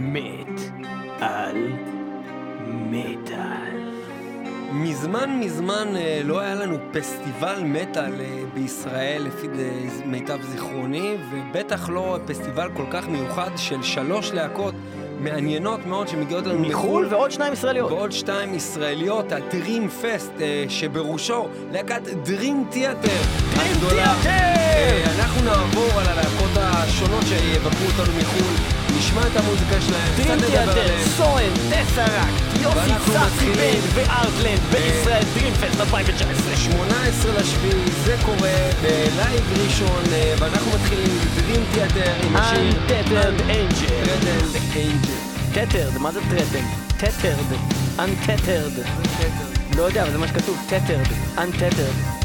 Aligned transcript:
מת 0.00 0.60
על 1.20 1.56
מטאל. 2.66 3.90
מזמן 4.72 5.40
מזמן 5.40 5.88
אה, 5.96 6.20
לא 6.24 6.40
היה 6.40 6.54
לנו 6.54 6.76
פסטיבל 6.92 7.62
מטאל 7.64 8.20
אה, 8.20 8.42
בישראל 8.54 9.22
לפי 9.22 9.46
מיטב 10.04 10.42
זיכרוני, 10.42 11.16
ובטח 11.30 11.88
לא 11.88 12.18
פסטיבל 12.26 12.68
כל 12.76 12.86
כך 12.90 13.08
מיוחד 13.08 13.50
של 13.56 13.82
שלוש 13.82 14.32
להקות 14.32 14.74
מעניינות 15.20 15.86
מאוד 15.86 16.08
שמגיעות 16.08 16.46
לנו 16.46 16.58
מחו"ל 16.58 17.06
ועוד 17.10 17.30
שניים 17.30 17.52
ישראליות. 17.52 17.90
ועוד 17.90 18.12
שתיים 18.12 18.54
ישראליות, 18.54 19.32
ה-Dream 19.32 20.02
Fest, 20.02 20.40
אה, 20.40 20.64
שבראשו 20.68 21.48
להקת 21.72 22.02
Theater 22.06 23.10
הגדולה. 23.56 24.04
Theater! 24.04 24.26
אה, 24.26 25.04
אנחנו 25.18 25.44
נעבור 25.44 26.00
על 26.00 26.06
הלהקות 26.06 26.50
השונות 26.56 27.22
שיבקרו 27.22 27.86
אותנו 27.86 28.18
מחו"ל, 28.18 28.79
נשמע 28.98 29.20
את 29.26 29.36
המוזיקה 29.36 29.80
שלהם, 29.80 30.12
קצת 30.14 30.30
נדבר 30.30 30.70
עליהם. 30.70 31.08
סורן, 31.16 31.52
טסראקט, 31.70 32.50
צחי 32.52 32.92
מתחילים. 32.92 33.80
בן 33.94 34.02
וארטלנד 34.02 34.60
בישראל 34.72 35.22
דרימפסט 35.34 35.80
2019. 35.80 36.56
18 36.56 37.32
לשביעי, 37.40 37.84
זה 38.04 38.16
קורה 38.24 38.50
בלייב 38.82 39.44
ראשון, 39.64 40.02
אה, 40.12 40.34
ואנחנו 40.38 40.70
מתחילים 40.74 41.18
עם 41.54 41.62
Theater 41.74 42.26
עם 42.26 42.36
השיר 42.36 42.70
Untethered 42.70 43.40
Angel. 43.40 43.90
Untethered 43.90 44.74
Angel. 44.74 45.30
טטרד, 45.54 45.98
מה 45.98 46.12
זה 46.12 46.20
טרטרד? 46.30 46.64
טטרד. 46.96 47.58
Untethered. 47.98 48.88
לא 49.76 49.82
יודע, 49.82 50.02
אבל 50.02 50.12
זה 50.12 50.18
מה 50.18 50.28
שכתוב, 50.28 50.58
טטרד. 50.68 51.06
Untethered. 51.36 52.19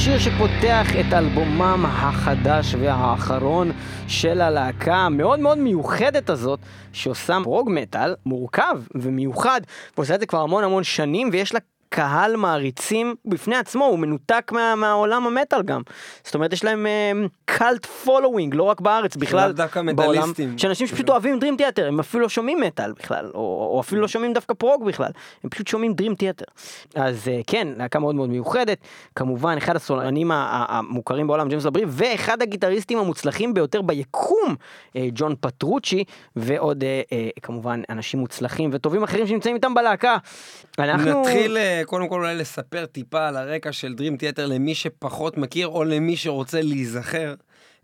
השיר 0.00 0.18
שפותח 0.18 0.86
את 1.00 1.12
אלבומם 1.12 1.84
החדש 1.88 2.74
והאחרון 2.74 3.72
של 4.08 4.40
הלהקה 4.40 4.96
המאוד 4.96 5.40
מאוד 5.40 5.58
מיוחדת 5.58 6.30
הזאת, 6.30 6.58
שעושה 6.92 7.36
פרוג 7.44 7.70
מטאל 7.72 8.14
מורכב 8.26 8.80
ומיוחד, 8.94 9.60
ועושה 9.96 10.14
את 10.14 10.20
זה 10.20 10.26
כבר 10.26 10.40
המון 10.40 10.64
המון 10.64 10.84
שנים, 10.84 11.28
ויש 11.32 11.54
לה 11.54 11.60
קהל 11.90 12.36
מעריצים 12.36 13.14
בפני 13.24 13.56
עצמו, 13.56 13.84
הוא 13.84 13.98
מנותק 13.98 14.52
מה, 14.54 14.74
מהעולם 14.74 15.26
המטאל 15.26 15.62
גם. 15.62 15.82
זאת 16.24 16.34
אומרת, 16.34 16.52
יש 16.52 16.64
להם 16.64 16.86
cult 17.44 17.86
following, 17.86 18.54
לא 18.54 18.62
רק 18.62 18.80
בארץ, 18.80 19.16
בכלל 19.16 19.52
בעולם. 19.94 20.32
שאנשים 20.56 20.86
שפשוט 20.86 21.08
אוהבים 21.08 21.38
Dream 21.38 21.56
Theater, 21.56 21.88
הם 21.88 22.00
אפילו 22.00 22.22
לא 22.22 22.28
שומעים 22.28 22.60
מטאל 22.60 22.92
בכלל, 22.92 23.30
או, 23.34 23.68
או 23.74 23.80
אפילו 23.80 24.00
לא 24.00 24.08
שומעים 24.08 24.32
דווקא 24.32 24.54
פרוג 24.54 24.84
בכלל, 24.84 25.10
הם 25.44 25.50
פשוט 25.50 25.66
שומעים 25.66 25.94
דרים 25.94 26.14
תיאטר. 26.14 26.44
אז 26.94 27.28
אה, 27.28 27.40
כן, 27.46 27.68
להקה 27.76 27.98
מאוד 27.98 28.14
מאוד 28.14 28.28
מיוחדת, 28.28 28.78
כמובן 29.16 29.56
אחד 29.56 29.76
הסולנים 29.76 30.30
המוכרים 30.34 31.26
בעולם, 31.26 31.48
ג'יימס 31.48 31.64
לברי, 31.64 31.84
ואחד 31.88 32.42
הגיטריסטים 32.42 32.98
המוצלחים 32.98 33.54
ביותר 33.54 33.82
ביקום, 33.82 34.54
אה, 34.96 35.08
ג'ון 35.14 35.34
פטרוצ'י, 35.40 36.04
ועוד 36.36 36.84
אה, 36.84 37.02
אה, 37.12 37.28
כמובן 37.42 37.82
אנשים 37.90 38.20
מוצלחים 38.20 38.70
וטובים 38.72 39.02
אחרים 39.02 39.26
שנמצאים 39.26 39.54
איתם 39.54 39.74
בלהקה. 39.74 40.16
אנחנו... 40.78 41.20
נתחיל 41.20 41.56
אה, 41.56 41.79
קודם 41.84 42.08
כל 42.08 42.20
אולי 42.20 42.34
לספר 42.34 42.86
טיפה 42.86 43.28
על 43.28 43.36
הרקע 43.36 43.72
של 43.72 43.94
Dream 43.98 44.22
Theater 44.22 44.42
למי 44.42 44.74
שפחות 44.74 45.36
מכיר 45.36 45.68
או 45.68 45.84
למי 45.84 46.16
שרוצה 46.16 46.62
להיזכר. 46.62 47.34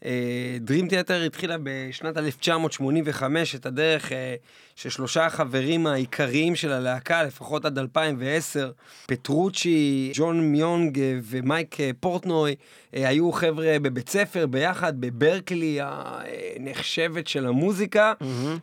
אה, 0.04 0.56
Dream 0.66 0.90
Theater 0.90 1.12
התחילה 1.26 1.56
בשנת 1.62 2.16
1985 2.16 3.54
את 3.54 3.66
הדרך 3.66 4.12
אה, 4.12 4.34
של 4.76 4.90
שלושה 4.90 5.26
החברים 5.26 5.86
העיקריים 5.86 6.56
של 6.56 6.72
הלהקה, 6.72 7.22
לפחות 7.22 7.64
עד 7.64 7.78
2010, 7.78 8.70
פטרוצ'י, 9.06 10.12
ג'ון 10.14 10.40
מיונג 10.40 10.98
אה, 11.00 11.18
ומייק 11.22 11.80
אה, 11.80 11.90
פורטנוי, 12.00 12.54
אה, 12.94 13.08
היו 13.08 13.32
חבר'ה 13.32 13.76
בבית 13.82 14.08
ספר 14.08 14.46
ביחד 14.46 15.00
בברקלי 15.00 15.78
הנחשבת 15.80 17.26
של 17.26 17.46
המוזיקה, 17.46 18.12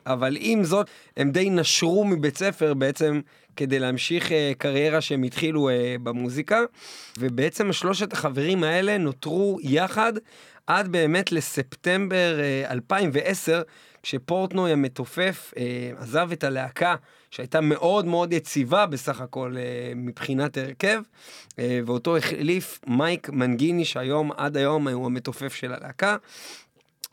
אבל 0.05 0.37
עם 0.39 0.63
זאת, 0.63 0.87
הם 1.17 1.31
די 1.31 1.49
נשרו 1.49 2.05
מבית 2.05 2.37
ספר 2.37 2.73
בעצם 2.73 3.21
כדי 3.55 3.79
להמשיך 3.79 4.31
אה, 4.31 4.51
קריירה 4.57 5.01
שהם 5.01 5.23
התחילו 5.23 5.69
אה, 5.69 5.95
במוזיקה, 6.03 6.61
ובעצם 7.17 7.73
שלושת 7.73 8.13
החברים 8.13 8.63
האלה 8.63 8.97
נותרו 8.97 9.59
יחד 9.61 10.13
עד 10.67 10.87
באמת 10.87 11.31
לספטמבר 11.31 12.39
אה, 12.39 12.71
2010, 12.71 13.61
כשפורטנוי 14.03 14.71
המתופף 14.71 15.53
אה, 15.57 15.91
עזב 15.97 16.29
את 16.31 16.43
הלהקה, 16.43 16.95
שהייתה 17.31 17.61
מאוד 17.61 18.05
מאוד 18.05 18.33
יציבה 18.33 18.85
בסך 18.85 19.21
הכל 19.21 19.55
אה, 19.57 19.93
מבחינת 19.95 20.57
הרכב, 20.57 21.01
אה, 21.59 21.79
ואותו 21.85 22.17
החליף 22.17 22.79
מייק 22.87 23.29
מנגיני, 23.29 23.85
שהיום, 23.85 24.31
עד 24.37 24.57
היום, 24.57 24.87
הוא 24.87 25.05
המתופף 25.05 25.53
של 25.53 25.73
הלהקה. 25.73 26.17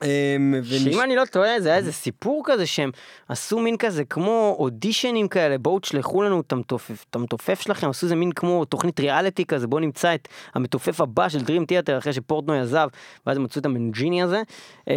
ונש- 0.04 0.84
שאם 0.84 1.00
אני 1.00 1.16
לא 1.16 1.24
טועה 1.24 1.60
זה 1.60 1.68
היה 1.68 1.78
איזה 1.78 1.92
סיפור 1.92 2.42
כזה 2.46 2.66
שהם 2.66 2.90
עשו 3.28 3.58
מין 3.58 3.76
כזה 3.76 4.04
כמו 4.04 4.56
אודישנים 4.58 5.28
כאלה 5.28 5.58
בואו 5.58 5.78
תשלחו 5.78 6.22
לנו 6.22 6.40
את 6.40 6.52
המתופף, 6.52 7.04
את 7.10 7.14
המתופף 7.14 7.60
שלכם 7.60 7.88
עשו 7.90 8.06
איזה 8.06 8.16
מין 8.16 8.32
כמו 8.32 8.64
תוכנית 8.64 9.00
ריאליטי 9.00 9.44
כזה 9.44 9.66
בואו 9.66 9.80
נמצא 9.80 10.14
את 10.14 10.28
המתופף 10.54 11.00
הבא 11.00 11.28
של 11.28 11.40
דרים 11.40 11.64
תיאטר 11.64 11.98
אחרי 11.98 12.12
שפורטנוי 12.12 12.60
עזב 12.60 12.88
ואז 13.26 13.38
מצאו 13.38 13.60
את 13.60 13.66
המנג'יני 13.66 14.22
הזה. 14.22 14.42
אה, 14.88 14.94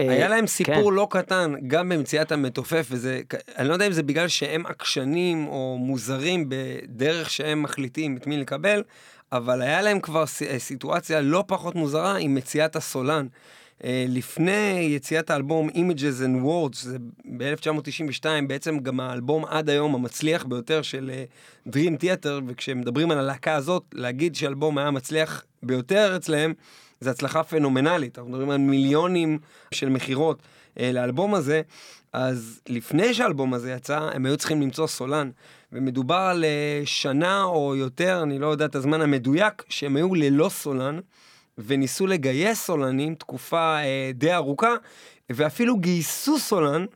אה, 0.00 0.10
היה 0.10 0.28
להם 0.28 0.46
סיפור 0.46 0.90
כן. 0.90 0.94
לא 0.94 1.06
קטן 1.10 1.54
גם 1.66 1.88
במציאת 1.88 2.32
המתופף, 2.32 2.86
וזה, 2.90 3.20
אני 3.58 3.68
לא 3.68 3.72
יודע 3.72 3.86
אם 3.86 3.92
זה 3.92 4.02
בגלל 4.02 4.28
שהם 4.28 4.66
עקשנים 4.66 5.46
או 5.48 5.76
מוזרים 5.80 6.48
בדרך 6.48 7.30
שהם 7.30 7.62
מחליטים 7.62 8.16
את 8.16 8.26
מי 8.26 8.36
לקבל, 8.36 8.82
אבל 9.32 9.62
היה 9.62 9.82
להם 9.82 10.00
כבר 10.00 10.24
אה, 10.50 10.58
סיטואציה 10.58 11.20
לא 11.20 11.44
פחות 11.46 11.74
מוזרה 11.74 12.16
עם 12.16 12.34
מציאת 12.34 12.76
הסולן. 12.76 13.26
אה, 13.84 14.04
לפני 14.08 14.88
יציאת 14.90 15.30
האלבום 15.30 15.68
Images 15.68 16.22
and 16.24 16.44
Words, 16.44 16.76
זה 16.76 16.98
ב-1992, 17.36 18.24
בעצם 18.46 18.78
גם 18.78 19.00
האלבום 19.00 19.44
עד 19.44 19.70
היום 19.70 19.94
המצליח 19.94 20.44
ביותר 20.44 20.82
של 20.82 21.10
אה, 21.14 21.24
Dream 21.68 22.02
Theater, 22.02 22.42
וכשמדברים 22.46 23.10
על 23.10 23.18
הלהקה 23.18 23.54
הזאת, 23.54 23.82
להגיד 23.94 24.34
שאלבום 24.36 24.78
היה 24.78 24.90
מצליח 24.90 25.44
ביותר 25.62 26.16
אצלהם, 26.16 26.54
זה 27.00 27.10
הצלחה 27.10 27.42
פנומנלית. 27.42 28.18
אנחנו 28.18 28.30
מדברים 28.30 28.50
על 28.50 28.58
מיליונים 28.58 29.38
של 29.74 29.88
מכירות 29.88 30.42
אה, 30.80 30.92
לאלבום 30.92 31.34
הזה, 31.34 31.62
אז 32.12 32.60
לפני 32.68 33.14
שהאלבום 33.14 33.54
הזה 33.54 33.72
יצא, 33.72 33.98
הם 34.12 34.26
היו 34.26 34.36
צריכים 34.36 34.62
למצוא 34.62 34.86
סולן. 34.86 35.30
ומדובר 35.72 36.14
על 36.14 36.44
שנה 36.84 37.44
או 37.44 37.76
יותר, 37.76 38.22
אני 38.22 38.38
לא 38.38 38.46
יודע 38.46 38.64
את 38.64 38.74
הזמן 38.74 39.00
המדויק, 39.00 39.62
שהם 39.68 39.96
היו 39.96 40.14
ללא 40.14 40.48
סולן, 40.48 40.98
וניסו 41.58 42.06
לגייס 42.06 42.64
סולנים 42.64 43.14
תקופה 43.14 43.76
אה, 43.76 44.10
די 44.14 44.34
ארוכה, 44.34 44.74
ואפילו 45.30 45.76
גייסו 45.76 46.38
סולן 46.38 46.86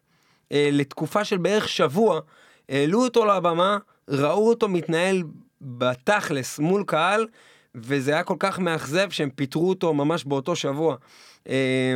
אה, 0.53 0.69
לתקופה 0.73 1.25
של 1.25 1.37
בערך 1.37 1.69
שבוע, 1.69 2.21
העלו 2.69 3.05
אותו 3.05 3.25
לבמה, 3.25 3.79
ראו 4.09 4.49
אותו 4.49 4.69
מתנהל 4.69 5.23
בתכלס 5.61 6.59
מול 6.59 6.85
קהל, 6.87 7.27
וזה 7.75 8.13
היה 8.13 8.23
כל 8.23 8.37
כך 8.39 8.59
מאכזב 8.59 9.11
שהם 9.11 9.31
פיטרו 9.31 9.69
אותו 9.69 9.95
ממש 9.95 10.25
באותו 10.25 10.57
שבוע. 10.57 10.97
אה, 11.49 11.95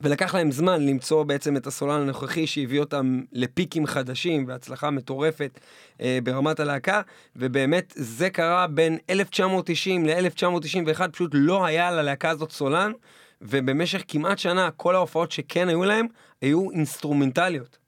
ולקח 0.00 0.34
להם 0.34 0.50
זמן 0.50 0.86
למצוא 0.86 1.22
בעצם 1.22 1.56
את 1.56 1.66
הסולן 1.66 2.00
הנוכחי 2.00 2.46
שהביא 2.46 2.80
אותם 2.80 3.20
לפיקים 3.32 3.86
חדשים 3.86 4.44
והצלחה 4.48 4.90
מטורפת 4.90 5.60
אה, 6.00 6.18
ברמת 6.22 6.60
הלהקה, 6.60 7.02
ובאמת 7.36 7.92
זה 7.96 8.30
קרה 8.30 8.66
בין 8.66 8.98
1990 9.10 10.06
ל-1991, 10.06 11.08
פשוט 11.12 11.30
לא 11.34 11.64
היה 11.66 11.90
ללהקה 11.90 12.30
הזאת 12.30 12.52
סולן, 12.52 12.92
ובמשך 13.42 14.02
כמעט 14.08 14.38
שנה 14.38 14.70
כל 14.70 14.94
ההופעות 14.94 15.32
שכן 15.32 15.68
היו 15.68 15.84
להם, 15.84 16.06
היו 16.40 16.70
אינסטרומנטליות. 16.70 17.85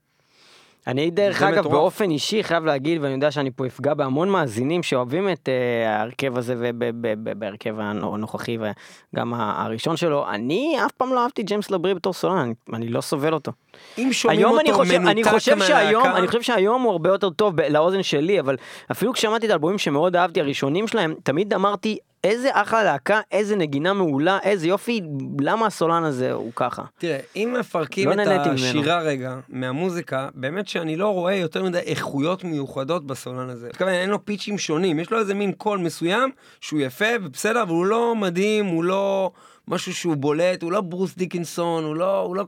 אני 0.87 1.11
דרך 1.11 1.43
אגב 1.43 1.59
מטורף. 1.59 1.73
באופן 1.73 2.11
אישי 2.11 2.45
חייב 2.45 2.65
להגיד 2.65 3.03
ואני 3.03 3.13
יודע 3.15 3.31
שאני 3.31 3.51
פה 3.51 3.67
אפגע 3.67 3.95
בהמון 3.95 4.31
מאזינים 4.31 4.83
שאוהבים 4.83 5.29
את 5.29 5.49
אה, 5.49 5.97
ההרכב 5.97 6.39
הזה 6.39 6.55
ובהרכב 6.59 7.75
הנוכחי 7.79 8.59
וגם 8.59 9.35
הראשון 9.35 9.97
שלו 9.97 10.29
אני 10.29 10.77
אף 10.87 10.93
פעם 10.93 11.15
לא 11.15 11.23
אהבתי 11.23 11.43
ג'יימס 11.43 11.71
לברי 11.71 11.95
בתור 11.95 12.13
סולן 12.13 12.39
אני, 12.39 12.55
אני 12.73 12.89
לא 12.89 13.01
סובל 13.01 13.35
אותו. 13.35 13.53
אם 13.99 14.09
שומעים 14.13 14.41
היום 14.41 14.61
אני 14.61 14.71
אותו 14.71 14.83
חושב, 14.83 14.95
אני 14.95 15.23
מנותק 15.23 15.31
חושב 15.31 15.59
שהיום, 15.59 16.07
אני 16.07 16.27
חושב 16.27 16.43
שהיום 16.43 16.83
הוא 16.83 16.93
הרבה 16.93 17.11
יותר 17.11 17.31
טוב 17.31 17.61
לאוזן 17.61 18.03
שלי, 18.03 18.41
אבל 18.41 18.57
אפילו 18.91 19.13
כששמעתי 19.13 19.47
את 19.47 19.51
האלבומים 19.51 19.79
שמאוד 19.79 20.17
אהבתי, 20.17 20.41
הראשונים 20.41 20.89
שלהם, 20.89 21.15
תמיד 21.23 21.55
אמרתי, 21.55 21.99
איזה 22.25 22.49
אחלה 22.53 22.85
להקה, 22.85 23.21
איזה 23.33 23.57
נגינה 23.57 23.93
מעולה, 23.93 24.39
איזה 24.43 24.69
יופי, 24.69 25.01
למה 25.41 25.67
הסולן 25.67 26.05
הזה 26.05 26.33
הוא 26.33 26.53
ככה? 26.57 26.83
תראה, 26.99 27.19
אם 27.37 27.57
מפרקים 27.61 28.09
לא 28.09 28.13
את 28.13 28.19
נהניתי 28.19 28.49
ממנו. 28.49 28.81
השירה 28.81 29.01
רגע 29.01 29.39
מהמוזיקה, 29.49 30.29
באמת 30.35 30.69
שאני 30.69 30.97
לא 30.97 31.09
רואה 31.09 31.35
יותר 31.35 31.65
מדי 31.65 31.79
איכויות 31.79 32.45
מיוחדות 32.45 33.07
בסולן 33.07 33.51
הזה. 33.51 33.69
מתכוון, 33.69 33.93
אין 33.93 34.11
לו 34.11 34.25
פיצ'ים 34.25 34.59
שונים, 34.59 35.01
יש 35.01 35.11
לו 35.11 35.19
איזה 35.19 35.35
מין 35.35 35.53
קול 35.53 35.79
מסוים 35.79 36.31
שהוא 36.61 36.81
יפה 36.81 37.07
ובסדר, 37.23 37.63
אבל 37.63 37.71
הוא 37.71 37.87
לא 37.87 38.17
מדהים, 38.17 38.67
הוא 38.67 38.85
לא 38.85 39.31
משהו 39.69 39.95
שהוא 39.95 40.17
בולט, 40.17 40.63
הוא 40.63 40.73
לא 40.73 40.81
ברוס 40.81 41.15
דיקנסון, 41.17 41.85
הוא 41.85 41.97
לא, 41.97 42.21
הוא 42.21 42.37
לא, 42.37 42.45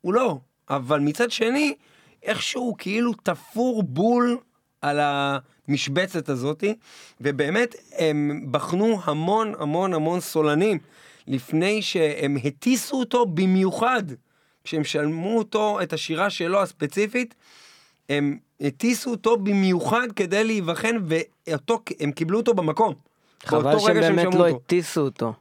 הוא 0.00 0.14
לא. 0.14 0.38
אבל 0.70 1.00
מצד 1.00 1.30
שני, 1.30 1.74
איכשהו 2.22 2.74
כאילו 2.78 3.12
תפור 3.12 3.82
בול 3.82 4.38
על 4.82 5.00
המשבצת 5.02 6.28
הזאתי, 6.28 6.74
ובאמת 7.20 7.74
הם 7.98 8.46
בחנו 8.50 9.00
המון 9.04 9.54
המון 9.58 9.94
המון 9.94 10.20
סולנים 10.20 10.78
לפני 11.26 11.82
שהם 11.82 12.36
הטיסו 12.44 12.96
אותו 12.96 13.26
במיוחד. 13.26 14.02
כשהם 14.64 14.84
שלמו 14.84 15.38
אותו 15.38 15.82
את 15.82 15.92
השירה 15.92 16.30
שלו 16.30 16.62
הספציפית, 16.62 17.34
הם 18.08 18.38
הטיסו 18.60 19.10
אותו 19.10 19.36
במיוחד 19.36 20.06
כדי 20.16 20.44
להיבחן, 20.44 20.96
והם 21.06 22.12
קיבלו 22.12 22.38
אותו 22.38 22.54
במקום. 22.54 22.94
חבל 23.44 23.62
באותו 23.62 23.80
שהם 23.80 23.96
רגע 23.96 24.06
שהם 24.06 24.16
באמת 24.16 24.32
שמעו 24.32 24.46
לא. 24.46 24.56
הטיסו 24.56 25.00
אותו. 25.00 25.32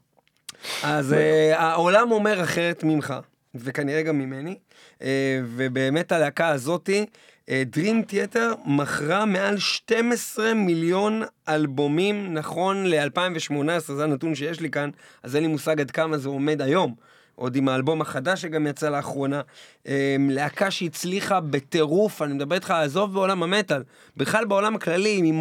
אז 0.83 1.13
uh, 1.13 1.15
העולם 1.55 2.11
אומר 2.11 2.43
אחרת 2.43 2.83
ממך, 2.83 3.13
וכנראה 3.55 4.01
גם 4.01 4.19
ממני, 4.19 4.55
uh, 4.99 5.01
ובאמת 5.45 6.11
הלהקה 6.11 6.47
הזאתי, 6.47 7.05
uh, 7.49 7.77
Dream 7.77 8.11
Theater 8.11 8.69
מכרה 8.69 9.25
מעל 9.25 9.57
12 9.57 10.53
מיליון 10.53 11.23
אלבומים 11.49 12.33
נכון 12.33 12.85
ל-2018, 12.85 13.79
זה 13.79 14.03
הנתון 14.03 14.35
שיש 14.35 14.59
לי 14.59 14.69
כאן, 14.69 14.89
אז 15.23 15.35
אין 15.35 15.43
לי 15.43 15.49
מושג 15.49 15.81
עד 15.81 15.91
כמה 15.91 16.17
זה 16.17 16.29
עומד 16.29 16.61
היום. 16.61 16.95
עוד 17.39 17.55
עם 17.55 17.69
האלבום 17.69 18.01
החדש 18.01 18.41
שגם 18.41 18.67
יצא 18.67 18.89
לאחרונה. 18.89 19.41
אה, 19.87 20.15
להקה 20.29 20.71
שהצליחה 20.71 21.39
בטירוף, 21.39 22.21
אני 22.21 22.33
מדבר 22.33 22.55
איתך, 22.55 22.71
עזוב 22.71 23.13
בעולם 23.13 23.43
המטאל, 23.43 23.83
בכלל 24.17 24.45
בעולם 24.45 24.75
הכללי, 24.75 25.21
עם 25.23 25.35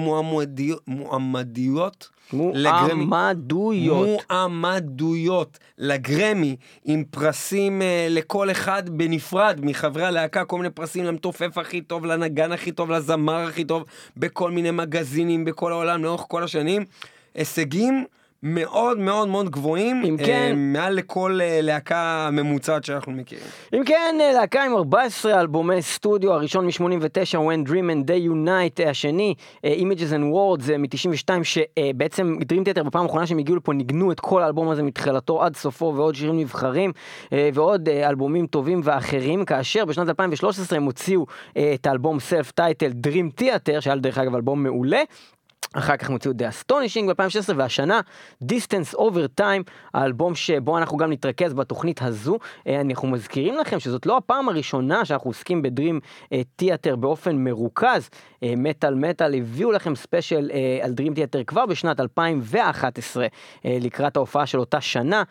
מועמדיות 0.86 2.08
לגרמי. 2.32 3.04
מועמדויות. 3.04 4.08
מועמדויות 4.30 5.58
לגרמי, 5.78 6.56
עם 6.84 7.04
פרסים 7.10 7.82
אה, 7.82 8.06
לכל 8.10 8.50
אחד 8.50 8.88
בנפרד 8.88 9.60
מחברי 9.62 10.04
הלהקה, 10.04 10.44
כל 10.44 10.56
מיני 10.56 10.70
פרסים 10.70 11.04
למתופף 11.04 11.58
הכי 11.58 11.80
טוב, 11.80 12.06
לנגן 12.06 12.52
הכי 12.52 12.72
טוב, 12.72 12.90
לזמר 12.90 13.46
הכי 13.48 13.64
טוב, 13.64 13.84
בכל 14.16 14.50
מיני 14.50 14.70
מגזינים 14.70 15.44
בכל 15.44 15.72
העולם 15.72 16.04
לאורך 16.04 16.24
כל 16.28 16.44
השנים. 16.44 16.84
הישגים 17.34 18.04
מאוד 18.42 18.98
מאוד 18.98 19.28
מאוד 19.28 19.50
גבוהים, 19.50 20.02
אם 20.04 20.16
אה, 20.20 20.26
כן- 20.26 20.54
מעל 20.56 20.94
לכל 20.94 21.38
אה, 21.42 21.58
להקה 21.62 22.28
ממוצעת 22.32 22.84
שאנחנו 22.84 23.12
מכירים. 23.12 23.44
אם 23.74 23.82
כן, 23.84 24.16
אה, 24.20 24.32
להקה 24.32 24.64
עם 24.64 24.74
14 24.76 25.40
אלבומי 25.40 25.82
סטודיו, 25.82 26.32
הראשון 26.32 26.66
מ-89, 26.66 27.34
When 27.34 27.68
Dream 27.68 27.72
and 27.90 28.08
Day 28.08 28.30
Unite, 28.30 28.80
אה, 28.84 28.90
השני, 28.90 29.34
אה, 29.64 29.74
Images 29.78 30.12
and 30.12 30.34
Words 30.34 30.70
מ-92, 30.78 31.30
שבעצם 31.42 32.36
Dream 32.52 32.62
Theater 32.68 32.82
בפעם 32.82 33.02
האחרונה 33.02 33.26
שהם 33.26 33.38
הגיעו 33.38 33.56
לפה 33.56 33.72
ניגנו 33.72 34.12
את 34.12 34.20
כל 34.20 34.42
האלבום 34.42 34.68
הזה 34.68 34.82
מתחילתו 34.82 35.42
עד 35.42 35.56
סופו 35.56 35.92
ועוד 35.96 36.14
שירים 36.14 36.38
נבחרים 36.38 36.92
אה, 37.32 37.50
ועוד 37.54 37.88
אה, 37.88 38.08
אלבומים 38.08 38.46
טובים 38.46 38.80
ואחרים, 38.84 39.44
כאשר 39.44 39.84
בשנת 39.84 40.08
2013 40.08 40.78
הם 40.78 40.84
הוציאו 40.84 41.26
אה, 41.56 41.70
את 41.74 41.86
האלבום 41.86 42.20
self 42.20 42.50
title 42.50 42.90
Dream 43.06 43.40
Theater, 43.42 43.80
שהיה 43.80 43.96
דרך 43.96 44.18
אגב 44.18 44.34
אלבום 44.34 44.62
מעולה. 44.62 45.02
אחר 45.72 45.96
כך 45.96 46.06
הם 46.06 46.12
הוציאו 46.12 46.32
The 46.34 46.70
Astonishing 46.70 47.12
ב-2016 47.12 47.52
והשנה 47.56 48.00
Distance 48.44 48.94
Over 48.94 49.40
Time 49.40 49.70
האלבום 49.94 50.34
שבו 50.34 50.78
אנחנו 50.78 50.96
גם 50.96 51.12
נתרכז 51.12 51.54
בתוכנית 51.54 52.02
הזו 52.02 52.38
אה, 52.66 52.80
אנחנו 52.80 53.08
מזכירים 53.08 53.54
לכם 53.56 53.80
שזאת 53.80 54.06
לא 54.06 54.16
הפעם 54.16 54.48
הראשונה 54.48 55.04
שאנחנו 55.04 55.30
עוסקים 55.30 55.62
ב 55.62 55.68
Dream 55.68 56.00
Theater 56.56 56.96
באופן 56.96 57.36
מרוכז 57.36 58.10
מטאל 58.42 58.94
מטאל 58.94 59.34
הביאו 59.34 59.72
לכם 59.72 59.94
ספיישל 59.94 60.50
אה, 60.54 60.84
על 60.84 60.92
Dream 60.92 61.14
Theater 61.14 61.44
כבר 61.44 61.66
בשנת 61.66 62.00
2011 62.00 63.26
אה, 63.64 63.78
לקראת 63.80 64.16
ההופעה 64.16 64.46
של 64.46 64.60
אותה 64.60 64.80
שנה. 64.80 65.22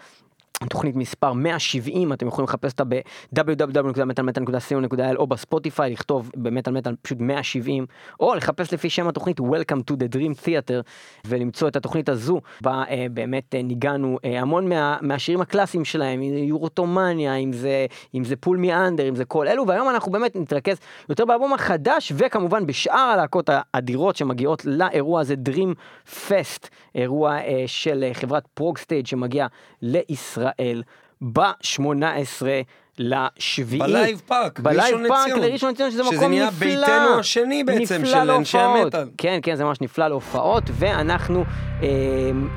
תוכנית 0.66 0.96
מספר 0.96 1.34
170 1.34 2.14
אתם 2.14 2.28
יכולים 2.28 2.48
לחפש 2.48 2.72
אותה 2.72 2.84
ב-www.metalmetal.co.il 2.84 5.16
או 5.16 5.28
בספוטיפיי 5.28 5.92
לכתוב 5.92 6.32
במטאל 6.36 6.74
מטאל 6.74 6.96
פשוט 7.02 7.18
170 7.22 7.86
או 8.20 8.36
לחפש 8.36 8.74
לפי 8.74 8.90
שם 8.90 9.08
התוכנית 9.08 9.40
Welcome 9.40 9.92
to 9.92 9.94
the 9.94 10.16
Dream 10.16 10.46
Theater 10.46 10.84
ולמצוא 11.28 11.68
את 11.68 11.76
התוכנית 11.76 12.10
הזו 12.10 12.42
בה 12.62 12.84
אה, 12.90 13.06
באמת 13.12 13.56
אה, 13.56 13.62
ניגענו 13.62 14.18
אה, 14.26 14.42
המון 14.42 14.70
מה, 14.70 14.98
מהשירים 15.02 15.42
הקלאסיים 15.42 15.86
שלהם 15.86 16.22
אם 16.22 16.34
זה 16.34 16.40
Erotomania 16.40 17.36
אם 17.36 17.54
זה 17.54 17.86
אם 18.16 18.24
זה 18.24 18.36
Pull 18.36 18.58
Me 18.58 18.73
Under 18.73 19.10
אם 19.10 19.16
זה 19.16 19.26
כל 19.26 19.48
אלו 19.48 19.68
והיום 19.68 19.90
אנחנו 19.90 20.12
באמת 20.12 20.36
נתרכז 20.36 20.78
יותר 21.10 21.26
באלבום 21.26 21.54
החדש 21.54 22.12
וכמובן 22.16 22.66
בשאר 22.66 23.10
הלהקות 23.14 23.50
האדירות 23.54 24.16
שמגיעות 24.16 24.66
לאירוע 24.66 25.22
הזה 25.22 25.36
Dream 25.50 25.76
Fest 26.28 26.68
אירוע 26.96 27.38
אה, 27.38 27.64
של 27.68 28.04
אה, 28.08 28.14
חברת 28.14 28.48
Progstage 28.48 29.08
שמגיע 29.08 29.48
לישראל. 29.82 30.47
ב-18 31.34 32.44
לשביעי. 33.00 33.80
בלייב 33.80 34.22
פארק, 34.26 34.60
בלייב 34.60 34.98
פארק 35.08 35.28
לציון. 35.28 35.40
לראשון 35.40 35.72
לציון, 35.72 35.92
שזה 35.92 36.04
שזה 36.04 36.16
מקום 36.16 36.30
נהיה 36.30 36.48
נפלא. 36.48 36.70
ביתנו 36.70 37.20
השני 37.20 37.64
בעצם 37.64 38.06
של 38.06 38.32
אנשי. 38.32 38.58
המטאל. 38.58 39.10
כן, 39.18 39.40
כן, 39.44 39.56
זה 39.56 39.64
ממש 39.64 39.82
נפלא 39.82 40.08
להופעות, 40.08 40.64
ואנחנו 40.74 41.44
אה, 41.82 41.88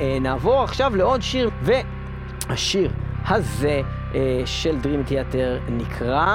אה, 0.01 0.19
נעבור 0.21 0.63
עכשיו 0.63 0.97
לעוד 0.97 1.23
שיר, 1.23 1.51
והשיר 1.63 2.91
הזה 3.27 3.81
אה, 4.15 4.43
של 4.45 4.77
Dream 4.83 5.11
Theater 5.11 5.71
נקרא... 5.71 6.27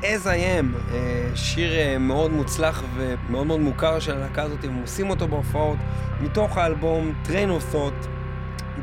As 0.00 0.26
I 0.26 0.26
am, 0.26 0.92
אה, 0.94 1.30
שיר 1.34 1.72
אה, 1.72 1.98
מאוד 1.98 2.32
מוצלח 2.32 2.82
ומאוד 2.94 3.46
מאוד 3.46 3.60
מוכר 3.60 4.00
של 4.00 4.12
הלהקה 4.12 4.42
הזאת, 4.42 4.64
הם 4.64 4.80
עושים 4.82 5.10
אותו 5.10 5.28
בהופעות, 5.28 5.78
מתוך 6.20 6.58
האלבום 6.58 7.12
Train 7.26 7.28
of 7.28 7.74
Thought, 7.74 8.08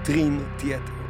Dream 0.07 0.61
Theater. 0.61 1.00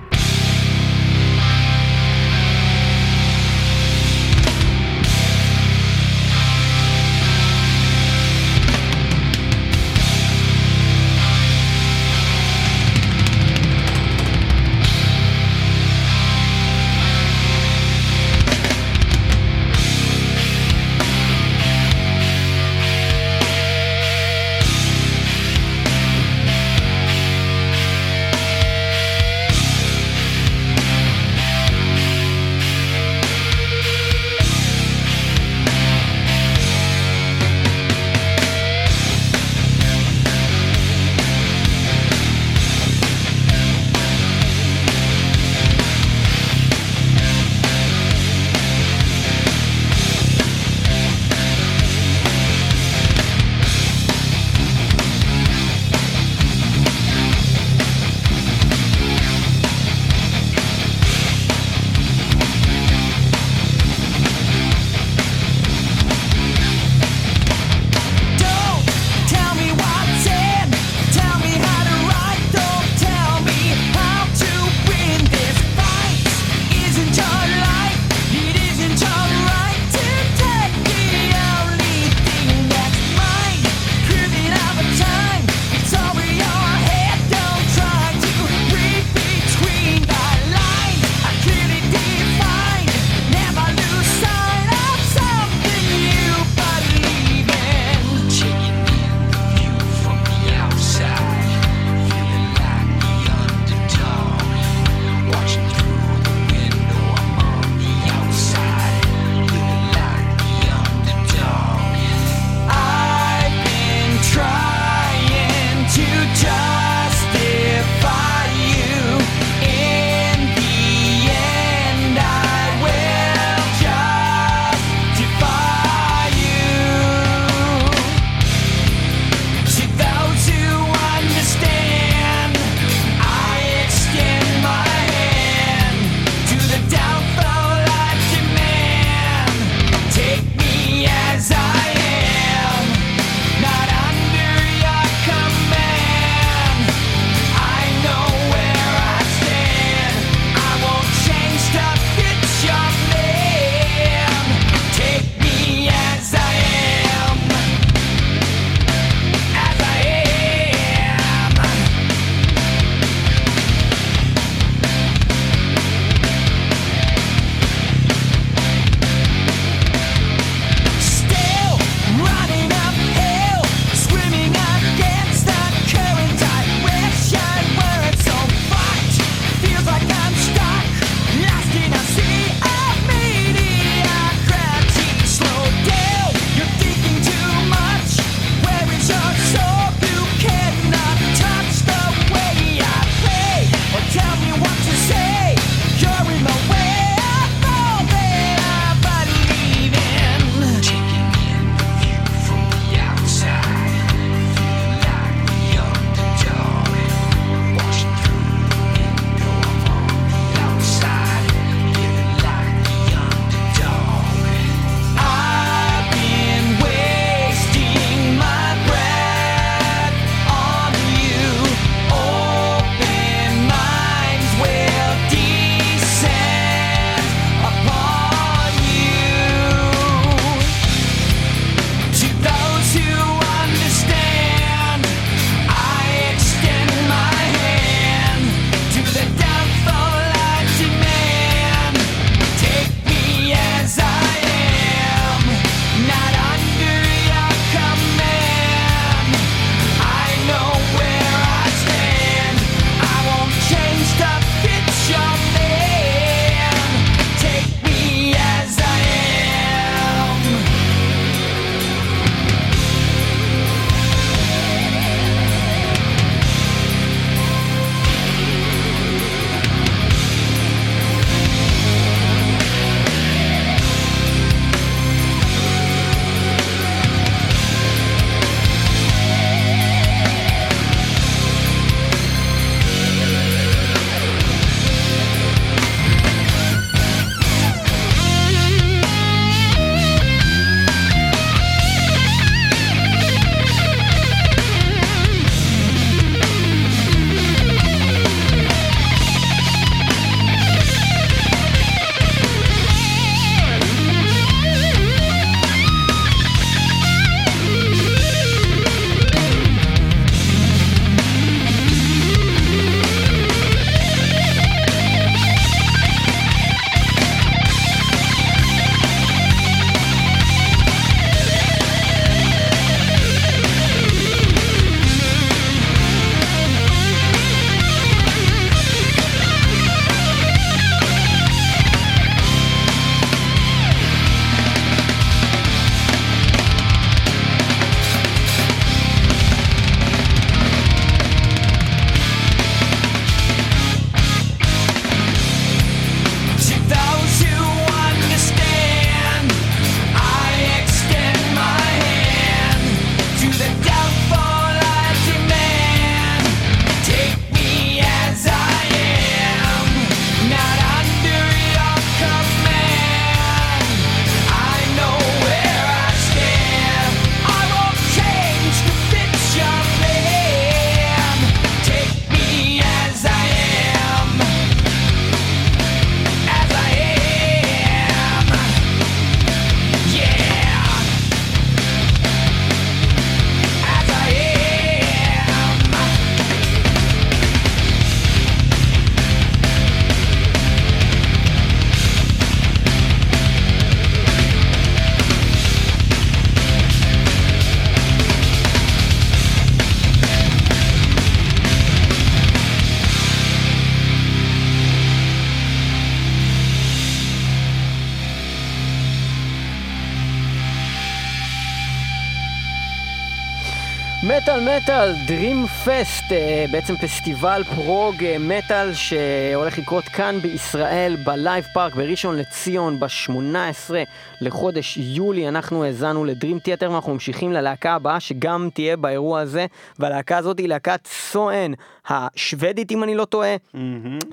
מטאל, 415.02 415.14
Dream 415.28 415.88
Fest, 415.88 416.32
אה, 416.32 416.66
בעצם 416.72 416.96
פסטיבל 416.96 417.64
פרוג 417.76 418.24
אה, 418.24 418.38
מטאל 418.40 418.94
שהולך 418.94 419.78
לקרות 419.78 420.04
כאן 420.04 420.40
בישראל, 420.42 421.16
בלייב 421.26 421.66
פארק 421.74 421.96
בראשון 421.96 422.36
לציון, 422.36 423.00
ב-18 423.00 423.94
לחודש 424.42 424.98
יולי. 424.98 425.48
אנחנו 425.48 425.84
האזנו 425.84 426.26
ל 426.26 426.31
Dream 426.31 426.60
Theater 426.60 426.92
ואנחנו 426.92 427.14
ממשיכים 427.14 427.52
ללהקה 427.52 427.94
הבאה 427.94 428.20
שגם 428.20 428.70
תהיה 428.74 428.98
באירוע 428.98 429.40
הזה, 429.40 429.66
והלהקה 430.00 430.38
הזאת 430.38 430.60
היא 430.60 430.68
להקת 430.68 431.08
Soen 431.08 431.72
השוודית 432.08 432.92
אם 432.92 433.04
אני 433.04 433.16
לא 433.16 433.26
טועה. 433.26 433.56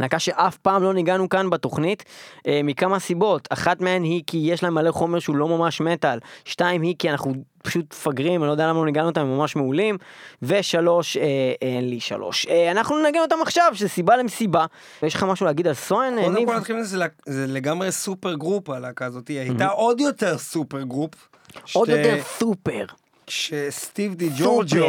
להקה 0.00 0.18
שאף 0.18 0.56
פעם 0.56 0.82
לא 0.82 0.94
ניגענו 0.94 1.28
כאן 1.28 1.50
בתוכנית, 1.50 2.04
אה, 2.46 2.60
מכמה 2.64 2.98
סיבות. 2.98 3.48
אחת 3.50 3.80
מהן 3.80 4.02
היא 4.02 4.22
כי 4.26 4.38
יש 4.38 4.62
להם 4.62 4.74
מלא 4.74 4.90
חומר 4.90 5.18
שהוא 5.18 5.36
לא 5.36 5.48
ממש 5.48 5.80
מטאל. 5.80 6.18
שתיים 6.44 6.82
היא 6.82 6.94
כי 6.98 7.10
אנחנו 7.10 7.32
פשוט 7.68 7.86
מפגרים, 7.92 8.40
אני 8.42 8.46
לא 8.46 8.52
יודע 8.52 8.66
למה 8.66 8.78
לא 8.78 8.84
ניגענו 8.86 9.08
אותם, 9.08 9.20
הם 9.20 9.36
ממש 9.38 9.56
מעולים. 9.56 9.98
ושלוש, 10.42 11.16
אה, 11.16 11.22
אין 11.62 11.88
לי 11.90 12.00
שלוש. 12.00 12.46
אה, 12.46 12.70
אנחנו 12.70 12.98
ננגן 12.98 13.20
אותם 13.20 13.36
עכשיו, 13.42 13.70
שזה 13.74 13.88
סיבה 13.88 14.16
למסיבה. 14.16 14.66
יש 15.02 15.14
לך 15.14 15.22
משהו 15.22 15.46
להגיד 15.46 15.66
על 15.66 15.74
Soen? 15.74 16.18
אה, 16.18 16.22
קודם 16.24 16.34
ניב? 16.36 16.48
כל 16.48 16.56
נתחיל 16.56 16.76
מזה, 16.76 16.98
זה 16.98 17.06
זה 17.26 17.46
לגמרי 17.46 17.92
super 17.92 18.34
group 18.34 18.70
הלהקה 18.70 19.06
הזאת, 19.06 19.28
היא 19.28 19.38
הייתה 19.38 19.66
עוד 19.68 20.00
יותר 20.00 20.38
super 20.38 20.82
group. 20.82 21.28
עוד 21.72 21.88
שתי- 21.88 21.98
יותר 21.98 22.22
סופר. 22.38 22.84
שסטיב 23.26 24.14
די 24.14 24.30
ג'ורג'ו. 24.38 24.86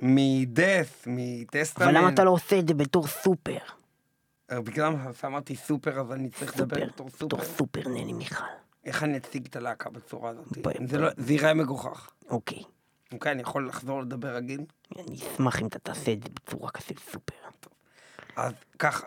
מ 0.00 0.15
Death, 0.15 1.04
מ 1.06 1.13
Testament. 1.13 1.88
אבל 1.88 1.98
למה 1.98 2.08
אתה 2.08 2.24
לא 2.24 2.30
עושה 2.30 2.58
את 2.58 2.68
זה 2.68 2.74
בתור 2.74 3.06
סופר? 3.06 3.56
בגלל 4.52 4.92
שאמרתי 5.20 5.56
סופר 5.56 6.00
אז 6.00 6.12
אני 6.12 6.28
צריך 6.30 6.56
לדבר 6.56 6.76
סופר, 6.76 6.86
בתור 6.92 7.06
בתור 7.14 7.40
סופר. 7.40 7.44
סופר 7.56 7.88
נני 7.88 8.12
מיכל. 8.12 8.44
איך 8.84 9.02
אני 9.02 9.16
אציג 9.16 9.46
את 9.46 9.56
הלהקה 9.56 9.90
בצורה 9.90 10.30
הזאת? 10.30 10.58
ב- 10.58 10.86
זה 10.86 10.98
ב- 10.98 11.00
לא- 11.00 11.10
זה 11.16 11.32
ייראה 11.32 11.54
מגוחך. 11.54 12.10
אוקיי. 12.30 12.62
אוקיי, 13.12 13.32
אני 13.32 13.42
יכול 13.42 13.68
לחזור 13.68 14.02
לדבר 14.02 14.34
רגיל? 14.36 14.60
אני 14.98 15.16
אשמח 15.16 15.60
אם 15.62 15.66
אתה 15.66 15.78
תעשה 15.78 16.12
את 16.12 16.22
זה 16.22 16.28
בצורה 16.34 16.70
כזה 16.70 16.94
סופר. 17.12 17.34
אז 18.36 18.52
ככה, 18.78 19.06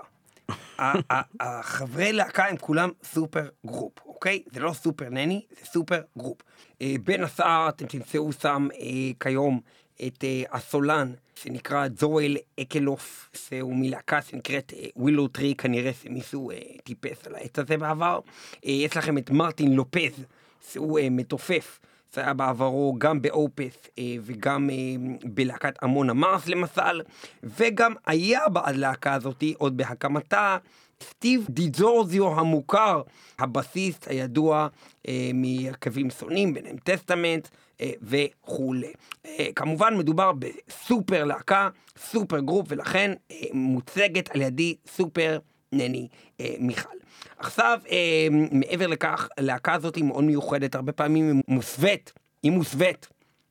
החברי 1.40 2.14
להקה 2.14 2.46
הם 2.46 2.58
כולם 2.58 2.90
super 3.04 3.50
group, 3.66 3.94
אוקיי? 4.06 4.44
זה 4.52 4.60
לא 4.60 4.74
סופר 4.74 5.10
נני, 5.10 5.46
זה 5.60 5.66
super 5.66 6.02
group. 6.18 6.42
אה, 6.82 6.96
בין 7.04 7.24
השאר 7.24 7.70
אתם 7.70 7.86
תמצאו 7.88 8.32
שם 8.32 8.68
אה, 8.74 8.88
כיום 9.20 9.60
את 10.08 10.24
אה, 10.24 10.44
הסולן 10.52 11.14
שנקרא 11.36 11.88
Joel 11.98 12.38
Ekelöf, 12.60 13.30
שהוא 13.34 13.76
מלהקה 13.76 14.22
שנקראת 14.22 14.74
אה, 14.78 14.88
Willowtree, 14.96 15.56
כנראה 15.56 15.92
שמישהו 16.04 16.52
אה, 16.52 16.58
טיפס 16.84 17.28
על 17.28 17.36
העץ 17.36 17.60
הזה 17.60 17.78
בעבר. 17.78 18.20
אה, 18.66 18.72
יש 18.72 18.98
לכם 18.98 19.18
את 19.18 19.30
מרטין 19.30 19.74
לופז, 19.74 20.26
שהוא 20.72 21.00
אה, 21.00 21.10
מתופף. 21.10 21.80
זה 22.14 22.22
היה 22.22 22.34
בעברו 22.34 22.96
גם 22.98 23.22
באופס 23.22 23.88
אה, 24.00 24.16
וגם 24.22 24.70
אה, 24.70 24.76
בלהקת 25.24 25.74
המון 25.82 26.10
המרס 26.10 26.48
למשל, 26.48 27.02
וגם 27.44 27.94
היה 28.06 28.50
בלהקה 28.50 29.14
הזאת 29.14 29.44
עוד 29.58 29.78
בהקמתה 29.78 30.58
סטיב 31.04 31.46
דיזורזיו 31.50 32.40
המוכר, 32.40 33.02
הבסיסט 33.40 34.08
הידוע 34.08 34.68
אה, 35.08 35.32
מהרכבים 35.34 36.10
שונים, 36.10 36.54
ביניהם 36.54 36.78
טסטמנט 36.84 37.46
אה, 37.46 37.67
וכולי. 38.02 38.94
אה, 39.26 39.48
כמובן 39.56 39.98
מדובר 39.98 40.32
בסופר 40.32 41.24
להקה, 41.24 41.70
super 41.98 42.40
group, 42.40 42.66
ולכן 42.70 43.14
אה, 43.32 43.38
מוצגת 43.54 44.36
על 44.36 44.42
ידי 44.42 44.76
סופר 44.88 45.40
נני 45.72 46.08
אה, 46.40 46.56
מיכל. 46.60 46.98
עכשיו, 47.38 47.80
אה, 47.90 48.28
מעבר 48.52 48.88
לכך, 48.88 49.28
הלהקה 49.38 49.74
הזאת 49.74 49.96
היא 49.96 50.04
מאוד 50.04 50.24
מיוחדת, 50.24 50.76
הרבה 50.76 50.92
פעמים 50.92 51.32
היא 51.32 51.44
מוסווית, 51.48 52.14
היא 52.44 52.52
מוסווית. 52.52 53.08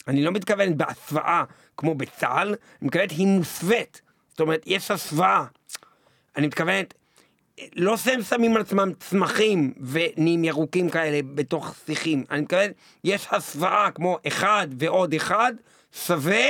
אני 0.09 0.23
לא 0.23 0.33
מתכוון 0.33 0.77
בהסוואה 0.77 1.45
כמו 1.77 1.95
בצה"ל, 1.95 2.49
אני 2.49 2.87
מתכוונת 2.87 3.11
היא 3.11 3.27
מוסווית. 3.27 4.01
זאת 4.29 4.41
אומרת, 4.41 4.63
יש 4.67 4.91
הסוואה. 4.91 5.45
אני 6.37 6.47
מתכוונת, 6.47 6.95
לא 7.77 7.97
שהם 7.97 8.23
שמים 8.23 8.57
על 8.57 8.63
עצמם 8.63 8.93
צמחים 9.01 9.73
ונהיים 9.81 10.45
ירוקים 10.45 10.91
כאלה 10.91 11.21
בתוך 11.35 11.75
שיחים. 11.87 12.25
אני 12.31 12.41
מתכוון, 12.41 12.71
יש 13.05 13.27
הסוואה 13.31 13.91
כמו 13.91 14.19
אחד 14.27 14.69
ועוד 14.79 15.15
אחד 15.15 15.53
שווה 16.07 16.45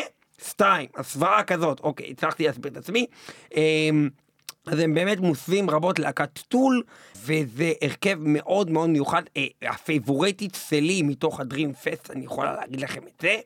שתיים. 0.48 0.88
הסוואה 0.96 1.42
כזאת. 1.42 1.80
אוקיי, 1.80 2.10
הצלחתי 2.10 2.46
להסביר 2.46 2.72
את 2.72 2.76
עצמי. 2.76 3.06
אמ, 3.56 4.08
אז 4.66 4.78
הם 4.78 4.94
באמת 4.94 5.20
מוסווים 5.20 5.70
רבות 5.70 5.98
להקת 5.98 6.38
טול, 6.48 6.82
וזה 7.16 7.72
הרכב 7.82 8.18
מאוד 8.20 8.70
מאוד 8.70 8.90
מיוחד, 8.90 9.22
אה, 9.36 9.46
הפייבורטית 9.62 10.58
שלי 10.68 11.02
מתוך 11.02 11.40
הדרים 11.40 11.72
פסט, 11.72 12.10
אני 12.10 12.24
יכולה 12.24 12.52
להגיד 12.52 12.80
לכם 12.80 13.00
את 13.06 13.20
זה. 13.22 13.36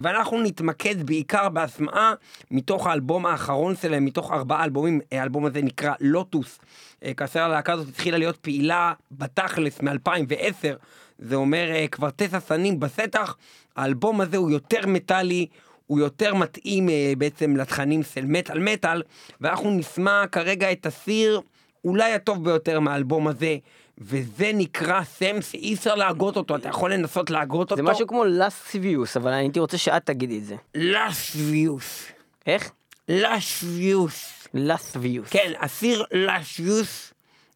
ואנחנו 0.00 0.42
נתמקד 0.42 1.06
בעיקר 1.06 1.48
בהשמעה 1.48 2.14
מתוך 2.50 2.86
האלבום 2.86 3.26
האחרון 3.26 3.76
שלהם, 3.76 4.04
מתוך 4.04 4.32
ארבעה 4.32 4.64
אלבומים, 4.64 5.00
האלבום 5.12 5.46
הזה 5.46 5.62
נקרא 5.62 5.92
לוטוס. 6.00 6.58
אה, 7.04 7.14
כאשר 7.14 7.40
הלהקה 7.40 7.72
הזאת 7.72 7.88
התחילה 7.88 8.18
להיות 8.18 8.36
פעילה 8.36 8.92
בתכלס 9.12 9.82
מ-2010, 9.82 10.76
זה 11.18 11.34
אומר 11.34 11.70
אה, 11.70 11.88
כבר 11.88 12.08
תשע 12.16 12.40
שנים 12.40 12.80
בסטח, 12.80 13.36
האלבום 13.76 14.20
הזה 14.20 14.36
הוא 14.36 14.50
יותר 14.50 14.86
מטאלי, 14.86 15.46
הוא 15.86 16.00
יותר 16.00 16.34
מתאים 16.34 16.88
אה, 16.88 17.12
בעצם 17.18 17.56
לתכנים 17.56 18.02
של 18.02 18.24
מטאל 18.24 18.58
מטאל, 18.58 19.02
ואנחנו 19.40 19.70
נשמע 19.70 20.24
כרגע 20.32 20.72
את 20.72 20.86
הסיר 20.86 21.40
אולי 21.84 22.12
הטוב 22.12 22.44
ביותר 22.44 22.80
מהאלבום 22.80 23.28
הזה, 23.28 23.56
וזה 23.98 24.50
נקרא 24.54 25.04
סם 25.04 25.42
שאי 25.42 25.74
אפשר 25.74 25.94
להגות 25.94 26.36
אותו, 26.36 26.56
אתה 26.56 26.68
יכול 26.68 26.92
לנסות 26.92 27.30
להגות 27.30 27.68
זה 27.68 27.74
אותו? 27.74 27.84
משהו 27.84 28.06
כמו 28.06 28.24
לסביוס, 28.24 29.16
אבל 29.16 29.32
אני 29.32 29.42
הייתי 29.42 29.60
רוצה 29.60 29.78
שאת 29.78 30.06
תגידי 30.06 30.38
את 30.38 30.44
זה. 30.44 30.56
לסביוס. 30.74 32.06
איך? 32.46 32.70
לסביוס. 33.08 34.37
לסביוס. 34.58 35.28
כן, 35.30 35.52
הסיר 35.60 36.04
לסביוס, 36.12 37.14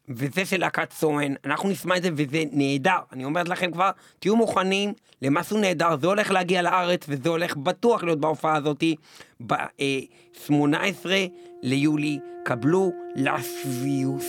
וזה 0.09 0.45
של 0.45 0.61
להקת 0.61 0.93
סואן. 0.93 1.35
אנחנו 1.45 1.69
נשמע 1.69 1.97
את 1.97 2.03
זה 2.03 2.11
וזה 2.17 2.43
נהדר. 2.53 2.99
אני 3.12 3.25
אומרת 3.25 3.49
לכם 3.49 3.71
כבר, 3.73 3.91
תהיו 4.19 4.37
מוכנים 4.37 4.93
למשהו 5.23 5.59
נהדר. 5.59 5.97
זה 6.01 6.07
הולך 6.07 6.31
להגיע 6.31 6.62
לארץ, 6.62 7.05
וזה 7.09 7.29
הולך 7.29 7.57
בטוח 7.57 8.03
להיות 8.03 8.21
בהופעה 8.21 8.57
הזאתי 8.57 8.97
ב-18 9.47 11.07
ליולי. 11.62 12.19
קבלו 12.45 12.93
לסביוס. 13.17 14.27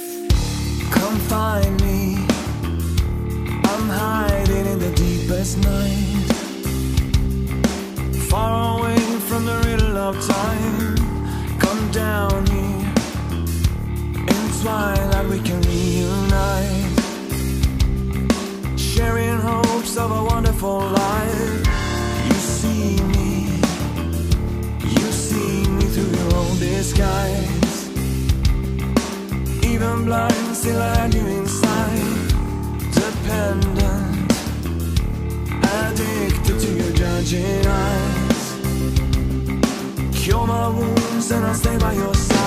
Come 0.95 1.17
find 1.31 1.73
me. 1.85 1.99
I'm 3.71 3.87
hiding 4.01 4.65
in 4.73 4.79
the 4.85 4.93
deepest 5.03 5.53
night. 5.71 6.27
Far 8.29 8.53
away 8.75 9.01
from 9.27 9.41
the 9.49 9.57
riddle 9.67 9.97
of 10.07 10.15
time. 10.35 10.95
Come 11.63 11.83
down 12.03 12.52
here. 14.63 15.11
In 15.19 15.29
we 15.29 15.39
can 15.39 15.61
reunite. 15.61 16.99
Sharing 18.79 19.39
hopes 19.39 19.97
of 19.97 20.11
a 20.11 20.23
wonderful 20.23 20.79
life. 20.79 21.67
You 22.27 22.33
see 22.33 23.01
me. 23.13 23.59
You 24.81 25.11
see 25.11 25.67
me 25.69 25.85
through 25.93 26.11
your 26.19 26.35
own 26.35 26.59
disguise. 26.59 27.89
Even 29.63 30.05
blind, 30.05 30.55
still 30.55 30.81
I 30.81 30.95
had 30.95 31.13
you 31.13 31.25
inside. 31.27 32.29
Dependent, 32.93 34.31
addicted 35.63 36.59
to 36.59 36.69
your 36.79 36.93
judging 36.93 37.65
eyes. 37.65 38.43
Cure 40.13 40.47
my 40.47 40.67
wounds 40.67 41.31
and 41.31 41.45
I'll 41.45 41.53
stay 41.53 41.77
by 41.77 41.93
your 41.93 42.13
side. 42.13 42.42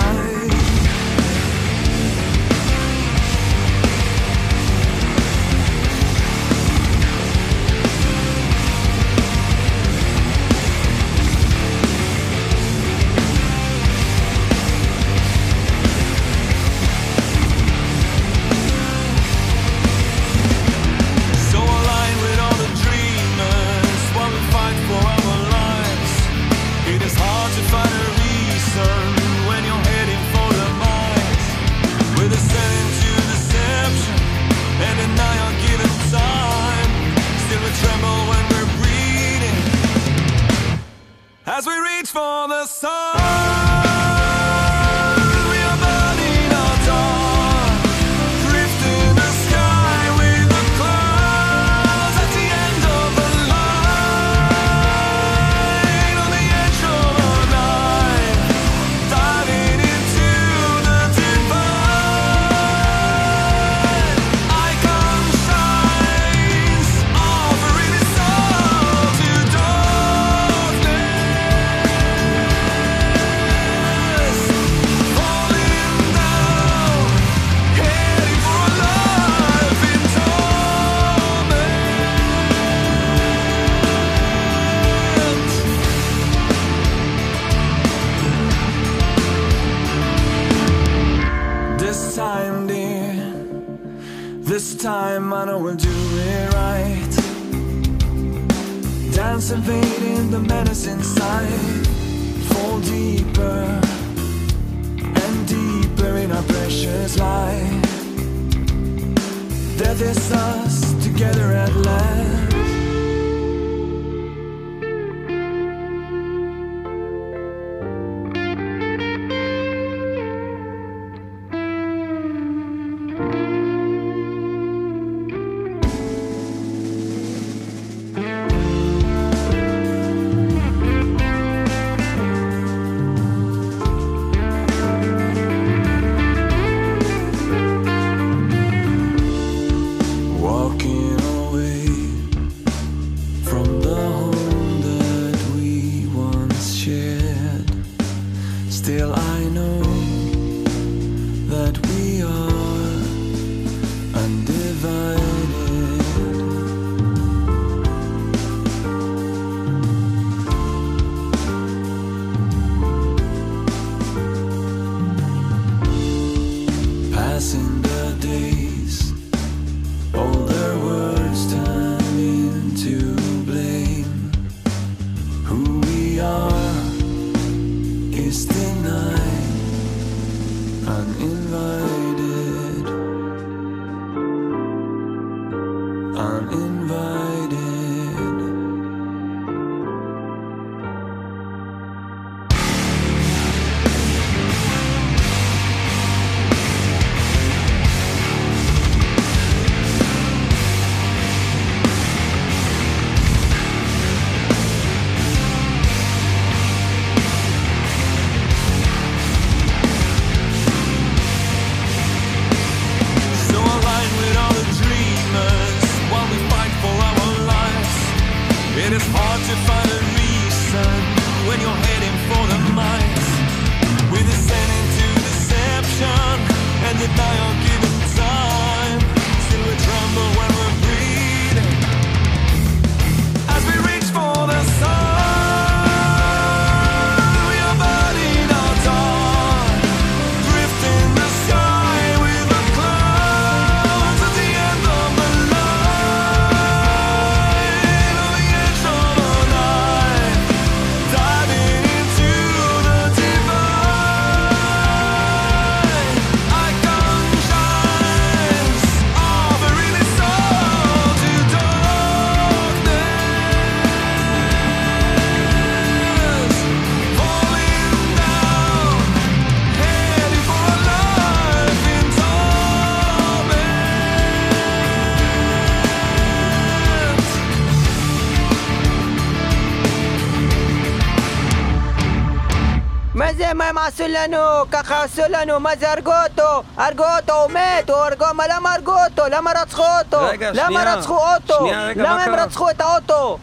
מת, 287.49 287.89
הוא 287.89 287.97
הרגו, 287.97 288.25
מה, 288.33 288.43
למה 288.47 288.73
הרגו 288.73 288.93
אותו? 289.09 289.23
למה 289.31 289.51
רצחו 289.61 289.83
אותו? 289.99 290.17
רגע, 290.21 290.49
למה 290.53 290.65
שנייה. 290.67 290.95
רצחו 290.95 291.17
אוטו? 291.35 291.57
שנייה, 291.59 291.85
רגע, 291.85 292.03
מה 292.03 292.09
למה 292.09 292.23
הם 292.23 292.35
קרה? 292.35 292.43
רצחו 292.43 292.69
את 292.69 292.81
האוטו? 292.81 293.37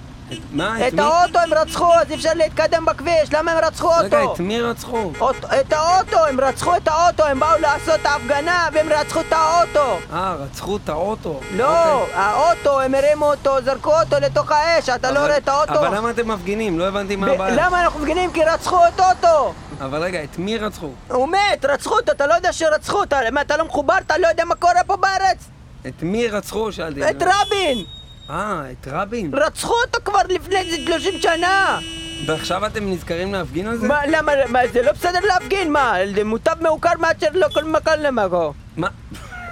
מה, 0.52 0.88
את 0.88 0.92
מי? 0.92 1.00
האוטו 1.02 1.38
הם 1.38 1.54
רצחו, 1.54 1.92
אז 1.94 2.10
אי 2.10 2.14
אפשר 2.14 2.30
להתקדם 2.34 2.84
בכביש, 2.84 3.32
למה 3.32 3.52
הם 3.52 3.58
רצחו 3.64 3.88
רגע, 3.98 4.20
אותו? 4.20 4.34
את 4.34 4.40
מי 4.40 4.60
רצחו? 4.60 5.12
אוט- 5.20 5.44
את 5.60 5.72
האוטו, 5.72 6.26
הם 6.26 6.40
רצחו 6.40 6.76
את 6.76 6.88
האוטו, 6.88 7.24
הם 7.24 7.40
באו 7.40 7.58
לעשות 7.60 8.00
את 8.00 8.06
ההפגנה 8.06 8.68
והם 8.72 8.88
רצחו 8.92 9.20
את 9.20 9.32
האוטו. 9.32 9.98
אה, 10.12 10.34
רצחו 10.38 10.76
את 10.76 10.88
האוטו. 10.88 11.40
לא, 11.52 11.92
אוקיי. 12.00 12.14
האוטו, 12.14 12.80
הם 12.80 12.94
הרימו 12.94 13.30
אותו, 13.30 13.56
זרקו 13.64 13.92
אותו 14.00 14.16
לתוך 14.20 14.50
האש, 14.52 14.88
אתה 14.88 15.10
לא 15.10 15.18
אבל- 15.18 15.26
רואה 15.26 15.36
את 15.36 15.48
האוטו? 15.48 15.72
אבל 15.74 15.96
למה 15.96 16.10
אתם 16.10 16.28
מפגינים? 16.30 16.78
לא 16.78 16.84
הבנתי 16.84 17.16
מה 17.16 17.26
ב- 17.26 17.30
הבעיה. 17.30 17.54
למה 17.66 17.80
אנחנו 17.80 18.00
מפגינים? 18.00 18.32
כי 18.32 18.44
רצחו 18.44 18.78
את 18.94 19.00
אוטו! 19.00 19.54
אבל 19.80 20.02
רגע, 20.02 20.24
את 20.24 20.38
מי 20.38 20.58
רצחו? 20.58 20.90
הוא 21.08 21.28
מת, 21.28 21.64
רצחו 21.64 21.94
אותו, 21.96 22.12
אתה 22.12 22.26
לא 22.26 22.34
יודע 22.34 22.52
שרצחו 22.52 23.00
אותו, 23.00 23.16
מה, 23.32 23.40
אתה 23.40 23.56
לא 23.56 23.64
מחובר? 23.64 23.94
אתה 24.06 24.18
לא 24.18 24.26
יודע 24.26 24.44
מה 24.44 24.54
קורה 24.54 24.84
פה 24.86 24.96
בארץ? 24.96 25.48
את 25.86 26.02
מי 26.02 26.28
רצחו? 26.28 26.72
שאלתי. 26.72 27.10
את 27.10 27.22
רבין! 27.22 27.84
אה, 28.30 28.62
את 28.72 28.88
רבין? 28.90 29.30
רצחו 29.34 29.74
אותו 29.86 29.98
כבר 30.04 30.20
לפני 30.28 30.56
איזה 30.56 30.76
30 30.86 31.14
שנה! 31.20 31.78
ועכשיו 32.26 32.66
אתם 32.66 32.90
נזכרים 32.92 33.32
להפגין 33.32 33.66
על 33.66 33.76
זה? 33.76 33.88
מה, 33.88 34.06
למה, 34.06 34.32
מה, 34.48 34.58
זה 34.72 34.82
לא 34.82 34.92
בסדר 34.92 35.20
להפגין? 35.20 35.72
מה, 35.72 35.94
זה 36.14 36.24
מוטב 36.24 36.56
מעוקר 36.60 36.90
מאשר 37.00 37.26
לא 37.34 37.46
כל 37.54 37.64
מקום 37.64 37.92
למקום. 37.98 38.52
מה? 38.76 38.88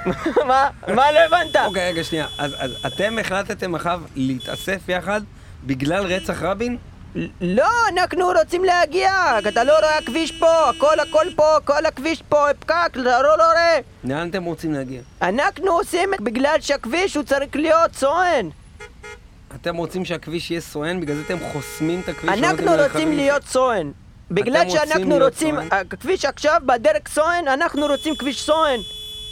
מה? 0.48 0.68
מה 0.88 1.12
לא 1.12 1.18
הבנת? 1.18 1.56
אוקיי, 1.66 1.92
רגע, 1.92 2.04
שנייה. 2.04 2.26
אז 2.38 2.54
אתם 2.86 3.18
החלטתם 3.18 3.74
עכשיו 3.74 4.00
להתאסף 4.16 4.88
יחד 4.88 5.20
בגלל 5.64 6.04
רצח 6.04 6.42
רבין? 6.42 6.76
לא, 7.40 7.68
אנחנו 7.92 8.26
רוצים 8.38 8.64
להגיע, 8.64 9.10
אתה 9.48 9.64
לא 9.64 9.72
רואה 9.78 9.98
הכביש 9.98 10.32
פה, 10.32 10.68
הכל 10.70 11.00
הכל 11.00 11.26
פה, 11.36 11.56
כל 11.64 11.86
הכביש 11.86 12.22
פה, 12.28 12.46
פקק, 12.60 12.74
אתה 12.90 12.98
לא 13.00 13.22
לא 13.38 13.44
רואה. 13.44 13.78
לאן 14.04 14.30
אתם 14.30 14.44
רוצים 14.44 14.72
להגיע? 14.72 15.00
אנחנו 15.22 15.72
עושים 15.72 16.10
בגלל 16.20 16.56
שהכביש 16.60 17.14
הוא 17.16 17.24
צריך 17.24 17.56
להיות 17.56 17.94
סואן. 17.94 18.48
אתם 19.54 19.76
רוצים 19.76 20.04
שהכביש 20.04 20.50
יהיה 20.50 20.60
סואן, 20.60 21.00
בגלל 21.00 21.16
זה 21.16 21.22
אתם 21.26 21.38
חוסמים 21.52 22.00
את 22.00 22.08
הכביש? 22.08 22.30
לא 22.30 22.34
אנחנו 22.34 22.70
רוצים? 22.84 23.12
להיות 23.16 23.44
סואן. 23.44 23.90
בגלל 24.30 24.70
שאנחנו 24.70 25.16
רוצים? 25.18 25.58
הכביש 25.70 26.24
עכשיו 26.24 26.60
בדרך 26.66 27.08
סואן, 27.08 27.44
אנחנו 27.48 27.86
רוצים 27.86 28.16
כביש 28.16 28.42
סואן. 28.42 28.76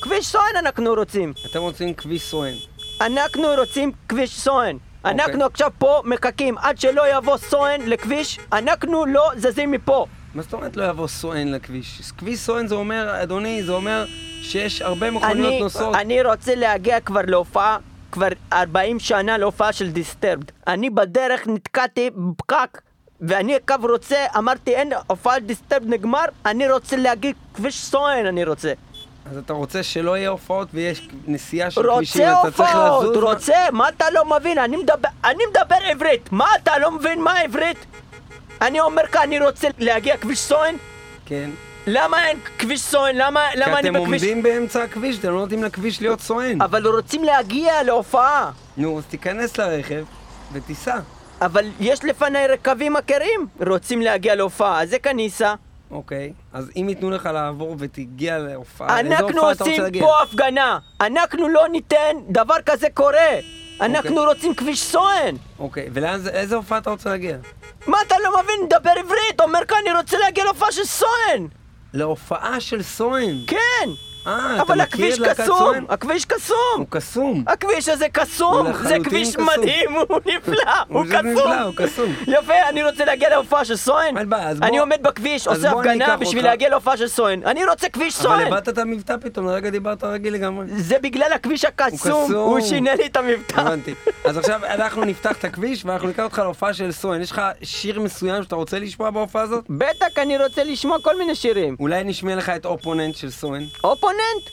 כביש 0.00 0.26
סואן 0.26 0.56
אנחנו 0.58 0.94
רוצים. 0.94 1.32
אתם 1.50 1.60
רוצים 1.60 1.94
כביש 1.94 2.30
סואן. 2.30 2.52
אנחנו 3.00 3.48
רוצים 3.58 3.92
כביש 4.08 4.40
סואן. 4.40 4.76
אוקיי. 5.04 5.24
אנחנו 5.24 5.44
עכשיו 5.44 5.70
פה 5.78 6.02
מחכים 6.04 6.58
עד 6.58 6.78
שלא 6.80 7.16
יבוא 7.16 7.36
סואן 7.36 7.80
לכביש, 7.86 8.38
אנחנו 8.52 9.06
לא 9.06 9.30
זזים 9.36 9.70
מפה. 9.70 10.06
מה 10.34 10.42
זאת 10.42 10.52
אומרת 10.52 10.76
לא 10.76 10.84
יבוא 10.84 11.08
סואן 11.08 11.48
לכביש? 11.48 12.12
כביש 12.18 12.38
סואן 12.38 12.66
זה 12.66 12.74
אומר, 12.74 13.22
אדוני, 13.22 13.62
זה 13.62 13.72
אומר 13.72 14.04
שיש 14.42 14.82
הרבה 14.82 15.10
מכוניות 15.10 15.46
אני, 15.52 15.60
נוסעות. 15.60 15.96
אני 15.96 16.22
רוצה 16.22 16.54
להגיע 16.54 17.00
כבר 17.00 17.20
להופעה, 17.26 17.78
כבר 18.12 18.28
40 18.52 18.98
שנה 18.98 19.38
להופעה 19.38 19.72
של 19.72 19.90
Disturbed. 19.90 20.44
אני 20.66 20.90
בדרך 20.90 21.46
נתקעתי 21.46 22.10
בפקק, 22.10 22.80
ואני 23.20 23.56
קו 23.68 23.74
רוצה, 23.82 24.26
אמרתי 24.38 24.74
אין, 24.74 24.92
הופעת 25.06 25.46
Disturbed 25.46 25.88
נגמר, 25.88 26.24
אני 26.46 26.72
רוצה 26.72 26.96
להגיד 26.96 27.36
כביש 27.54 27.84
סואן 27.84 28.26
אני 28.26 28.44
רוצה. 28.44 28.72
אז 29.26 29.36
אתה 29.38 29.52
רוצה 29.52 29.82
שלא 29.82 30.16
יהיה 30.16 30.28
הופעות 30.28 30.68
ויש 30.74 31.08
נסיעה 31.26 31.70
של 31.70 31.82
כבישים, 31.96 32.22
רוצה 32.28 32.40
אתה 32.48 32.56
צריך 32.56 32.70
הופעות, 32.70 33.04
לזוז? 33.04 33.24
רוצה, 33.24 33.54
מה 33.72 33.88
אתה 33.88 34.04
לא 34.10 34.24
מבין? 34.24 34.58
אני 34.58 34.76
מדבר, 34.76 35.08
אני 35.24 35.44
מדבר 35.50 35.76
עברית, 35.90 36.32
מה 36.32 36.46
אתה 36.62 36.78
לא 36.78 36.90
מבין 36.90 37.20
מה 37.22 37.38
עברית? 37.38 37.86
אני 38.62 38.80
אומר 38.80 39.02
לך, 39.02 39.16
אני 39.16 39.38
רוצה 39.40 39.68
להגיע 39.78 40.16
כביש 40.16 40.38
סואן? 40.38 40.74
כן. 41.26 41.50
למה 41.86 42.26
אין 42.28 42.38
כביש 42.58 42.80
סואן? 42.80 43.16
למה, 43.16 43.46
כי 43.52 43.58
למה 43.58 43.78
אני 43.78 43.88
אתם 43.88 44.00
בכביש... 44.00 44.22
עומדים 44.22 44.42
באמצע 44.42 44.82
הכביש, 44.82 45.18
אתם 45.18 45.28
לא 45.28 45.38
נותנים 45.40 45.64
לכביש 45.64 46.00
להיות 46.00 46.20
סואן. 46.20 46.62
אבל 46.62 46.86
רוצים 46.86 47.24
להגיע 47.24 47.82
להופעה. 47.82 48.50
נו, 48.76 48.98
אז 48.98 49.04
תיכנס 49.10 49.58
לרכב 49.58 50.04
ותיסע. 50.52 50.98
אבל 51.40 51.64
יש 51.80 52.04
לפניי 52.04 52.46
רכבים 52.48 52.96
אחרים, 52.96 53.46
רוצים 53.66 54.02
להגיע 54.02 54.34
להופעה, 54.34 54.82
אז 54.82 54.94
איך 54.94 55.06
אני 55.06 55.26
אסע? 55.28 55.54
אוקיי. 55.90 56.32
אז 56.52 56.70
אם 56.76 56.86
ייתנו 56.88 57.10
לך 57.10 57.26
לעבור 57.26 57.76
ותגיע 57.78 58.38
להופעה, 58.38 59.00
אנחנו 59.00 59.26
הופעה 59.26 59.30
אתה 59.30 59.48
רוצה 59.50 59.64
עושים 59.64 59.82
להגיע? 59.82 60.02
פה 60.02 60.22
הפגנה, 60.22 60.78
אנחנו 61.00 61.48
לא 61.48 61.68
ניתן, 61.68 62.16
דבר 62.28 62.54
כזה 62.66 62.86
קורה. 62.94 63.38
אנחנו 63.80 64.16
רוצים 64.24 64.54
כביש 64.54 64.82
סואן. 64.82 65.34
אוקיי, 65.58 65.88
ולאיזה 65.92 66.56
הופעה 66.56 66.78
אתה 66.78 66.90
רוצה 66.90 67.10
להגיע? 67.10 67.36
מה 67.86 67.96
אתה 68.06 68.14
לא 68.24 68.42
מבין? 68.42 68.68
דבר 68.68 68.90
עברית, 68.90 69.40
אומר 69.40 69.60
כאן 69.68 69.76
אני 69.86 69.98
רוצה 69.98 70.18
להגיע 70.18 70.44
להופעה 70.44 70.72
של 70.72 70.84
סואן. 70.84 71.46
להופעה 71.94 72.60
של 72.60 72.82
סואן. 72.82 73.36
כן, 73.46 73.88
אה, 74.26 74.54
אתה 74.54 74.62
אבל 74.62 74.74
מכיר 74.74 74.82
הכביש 74.82 75.14
את 75.14 75.18
להקת 75.18 75.40
קסום, 75.42 75.58
סואן? 75.58 75.84
הכביש 75.88 76.24
קסום. 76.24 76.56
הוא 76.76 76.86
קסום. 76.90 77.44
הכביש 77.46 77.88
הזה 77.88 78.06
קסום, 78.12 78.72
זה 78.82 78.96
כביש 79.04 79.36
קסום. 79.36 79.48
מדהים, 79.58 79.90
הוא 80.08 80.20
נפלא, 80.26 80.72
הוא 80.88 81.04
קסום. 81.10 81.72
קסום. 81.76 82.12
יפה, 82.26 82.54
אני 82.68 82.84
רוצה 82.84 83.04
להגיע 83.04 83.28
להופעה 83.30 83.64
של 83.64 83.76
Soen. 83.76 84.14
אני 84.62 84.78
עומד 84.78 84.98
בכביש, 85.02 85.46
עושה 85.46 85.70
הפגנה 85.70 86.16
בשביל. 86.16 86.44
להגיע 86.44 86.68
להופעה 86.68 86.96
של 86.96 87.08
Soen. 87.08 87.40
אני 87.46 87.64
רוצה 87.64 87.88
כביש 87.88 88.14
אבל 88.14 88.22
סואן. 88.22 88.46
הבאת 88.46 88.68
את 88.68 88.78
המבטא 88.78 89.16
פתאום, 89.20 89.46
לרגע 89.46 89.70
דיברת 89.70 90.04
רגיל 90.04 90.34
לגמרי. 90.34 90.66
זה 90.76 90.96
בגלל 91.02 91.32
הכביש 91.32 91.64
הקסום, 91.64 91.98
קסום. 91.98 92.32
הוא 92.32 92.60
שינה 92.60 92.94
לי 92.94 93.06
את 93.06 93.16
המבטא. 93.16 93.60
הבנתי. 93.60 93.94
אז 94.24 94.36
עכשיו 94.38 94.60
אנחנו 94.64 95.04
נפתח 95.04 95.32
את 95.38 95.44
הכביש 95.44 95.84
ואנחנו 95.84 96.08
ניקח 96.08 96.22
אותך 96.24 96.38
להופעה 96.38 96.74
של 96.74 96.92
Soen. 96.92 97.20
יש 97.22 97.30
לך 97.30 97.42
שיר 97.62 98.00
מסוים 98.00 98.42
שאתה 98.42 98.56
רוצה 98.56 98.78
לשמוע 98.78 99.10
בהופעה 99.10 99.42
הזאת? 99.42 99.64
בטח, 99.68 100.06
אני 100.18 100.38
רוצה 100.38 100.64
לשמוע 100.64 100.98
כל 101.02 101.18
מיני 101.18 101.34
שירים. 101.34 101.76
אולי 101.80 102.04
נשמיע 102.04 102.36
לך 102.36 102.48
את 102.48 102.66
Opponent 102.66 103.14
של 103.14 103.30
Soen? 103.30 103.64
Opponent? 103.84 104.09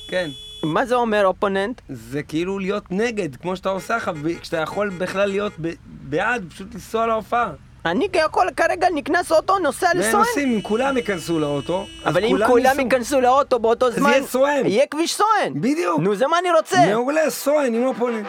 כן. 0.07 0.29
מה 0.63 0.85
זה 0.85 0.95
אומר 0.95 1.25
opponent? 1.25 1.81
זה 1.89 2.23
כאילו 2.23 2.59
להיות 2.59 2.83
נגד, 2.89 3.35
כמו 3.35 3.55
שאתה 3.55 3.69
עושה 3.69 3.95
עכשיו, 3.95 4.15
כשאתה 4.41 4.57
יכול 4.57 4.89
בכלל 4.89 5.29
להיות 5.29 5.53
ב- 5.61 5.73
בעד, 5.85 6.45
פשוט 6.53 6.73
לנסוע 6.73 7.07
להופעה. 7.07 7.49
אני 7.85 8.07
יכול 8.25 8.47
כרגע 8.57 8.87
נכנס 8.95 9.31
אוטו, 9.31 9.59
נוסע 9.59 9.85
והם 9.87 9.97
לסואן. 9.97 10.15
עושים, 10.23 10.53
אם 10.53 10.61
כולם 10.61 10.97
ייכנסו 10.97 11.39
לאוטו, 11.39 11.85
אבל 12.05 12.25
אם 12.25 12.37
כולם. 12.47 12.79
ייכנסו 12.79 13.21
לאוטו 13.21 13.59
באותו 13.59 13.91
זמן, 13.91 14.09
יהיה 14.09 14.23
סואן. 14.23 14.61
יהיה 14.65 14.85
כביש 14.91 15.13
סואן. 15.15 15.53
בדיוק. 15.61 15.99
נו, 15.99 16.15
זה 16.15 16.27
מה 16.27 16.39
אני 16.39 16.51
רוצה. 16.51 16.85
מעולה, 16.89 17.29
סואן 17.29 17.73
עם 17.73 17.85
אופוננט. 17.85 18.27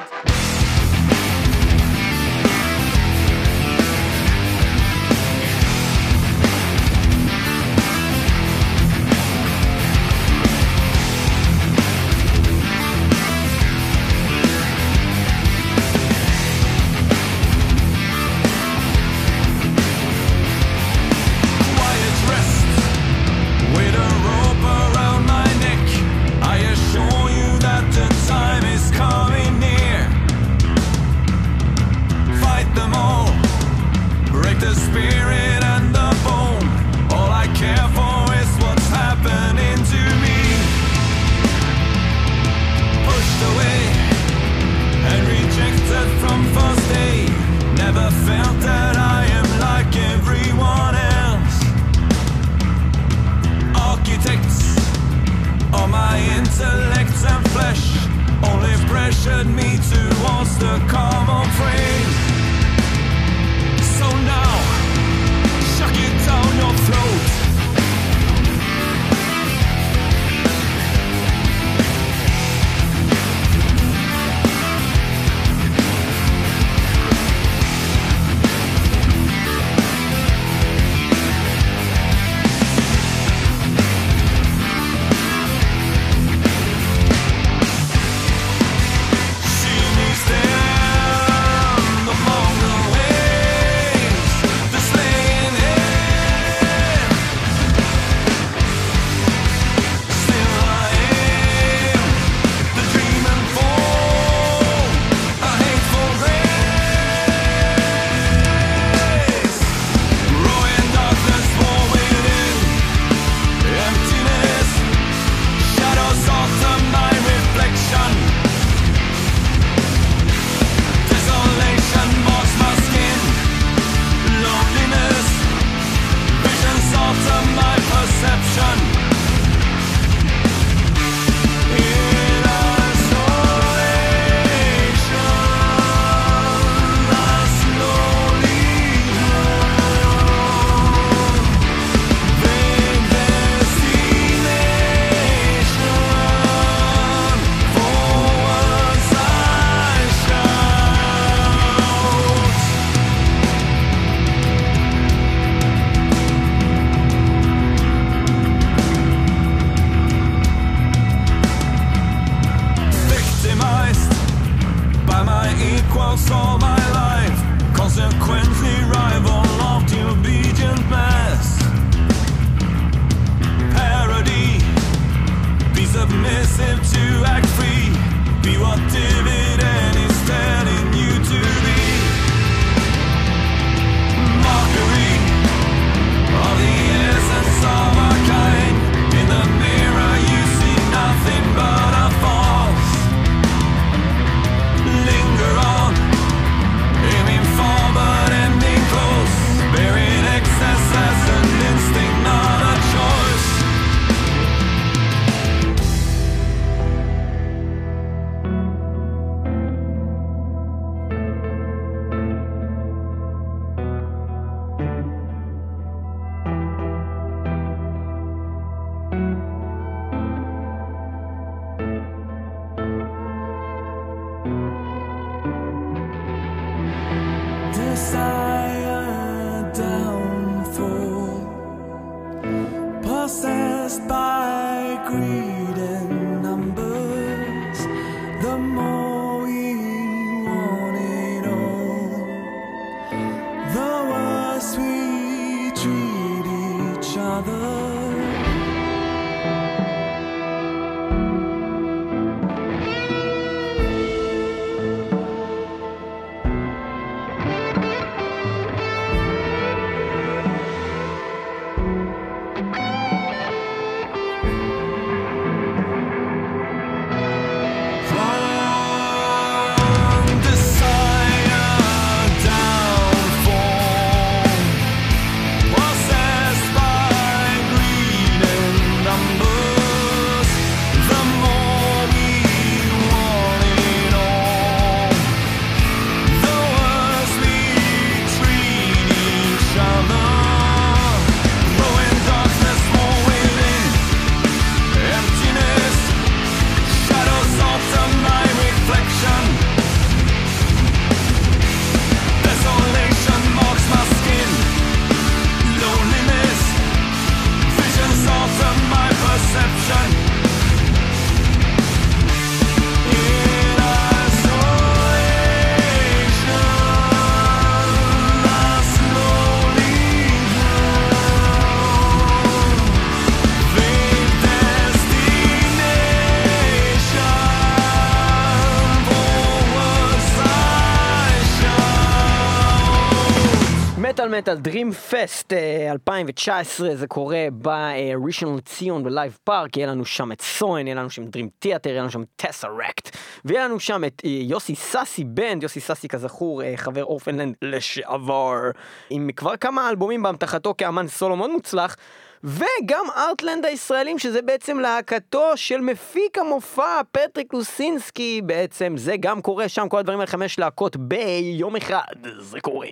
מטאל 334.29 334.39
מטאל 334.39 334.55
Dream 334.55 334.93
Fest 334.93 335.53
2019 335.91 336.97
זה 336.97 337.07
קורה 337.07 337.47
בראשון 337.53 338.57
לציון 338.57 339.05
ב 339.05 339.12
Live 339.12 339.39
Park 339.45 339.77
יהיה 339.77 339.87
לנו 339.87 340.05
שם 340.05 340.33
את 340.33 340.41
Soen 340.41 340.87
יהיה 340.87 340.97
לנו 340.97 341.11
שם 341.11 341.25
Dream 341.25 341.49
Theater 341.59 341.91
יהיה 341.91 342.01
לנו 342.01 342.11
שם 342.11 342.23
TesseracT 342.37 343.17
ויהיה 343.45 343.65
לנו 343.65 343.81
שם 343.81 344.05
את 344.05 344.23
אה, 344.25 344.31
יוסי 344.31 344.75
סאסי 344.75 345.25
Band 345.25 345.63
יוסי 345.63 345.81
סאסי 345.81 346.09
כזכור 346.09 346.63
אה, 346.63 346.73
חבר 346.77 347.05
Orphaned 347.05 347.38
Land 347.38 347.55
לשעבר 347.63 348.71
עם 349.11 349.31
כבר 349.37 349.57
כמה 349.57 349.89
אלבומים 349.89 350.23
באמתחתו 350.23 350.75
כאמן 350.79 351.09
סולו 351.09 351.37
מאוד 351.37 351.51
מוצלח. 351.51 351.97
וגם 352.45 353.05
ארטלנד 353.17 353.65
הישראלים 353.65 354.19
שזה 354.19 354.43
בעצם 354.43 354.79
להקתו 354.79 355.57
של 355.57 355.81
מפיק 355.81 356.39
המופע 356.39 357.01
פטריק 357.13 357.55
לוסינסקי 357.55 358.41
בעצם 358.47 358.95
זה 358.97 359.17
גם 359.21 359.43
קורה 359.43 359.69
שם 359.69 359.89
כל 359.89 359.99
הדברים 359.99 360.19
האלה 360.19 360.31
חמש 360.31 360.59
להקות 360.59 360.97
ביום 360.97 361.77
אחד 361.77 362.03
זה 362.41 362.61
קורה. 362.61 362.89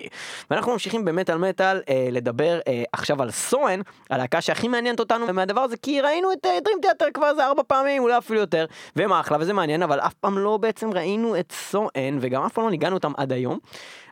ואנחנו 0.51 0.71
ממשיכים 0.71 1.05
במטאל 1.05 1.37
מטאל 1.37 1.81
אה, 1.89 2.07
לדבר 2.11 2.59
אה, 2.67 2.83
עכשיו 2.93 3.21
על 3.21 3.31
סואן 3.31 3.81
הלהקה 4.09 4.41
שהכי 4.41 4.67
מעניינת 4.67 4.99
אותנו 4.99 5.33
מהדבר 5.33 5.61
הזה 5.61 5.77
כי 5.77 6.01
ראינו 6.01 6.31
את 6.31 6.45
אה, 6.45 6.59
דרים 6.63 6.77
תיאטר 6.81 7.05
כבר 7.13 7.29
איזה 7.29 7.45
ארבע 7.45 7.63
פעמים 7.67 8.03
אולי 8.03 8.17
אפילו 8.17 8.39
יותר 8.39 8.65
והם 8.95 9.13
אחלה 9.13 9.37
וזה 9.39 9.53
מעניין 9.53 9.83
אבל 9.83 9.99
אף 9.99 10.13
פעם 10.13 10.37
לא 10.37 10.57
בעצם 10.57 10.91
ראינו 10.93 11.39
את 11.39 11.51
סואן 11.51 12.17
וגם 12.21 12.43
אף 12.43 12.53
פעם 12.53 12.63
לא 12.63 12.71
ניגענו 12.71 12.95
אותם 12.95 13.11
עד 13.17 13.31
היום. 13.31 13.59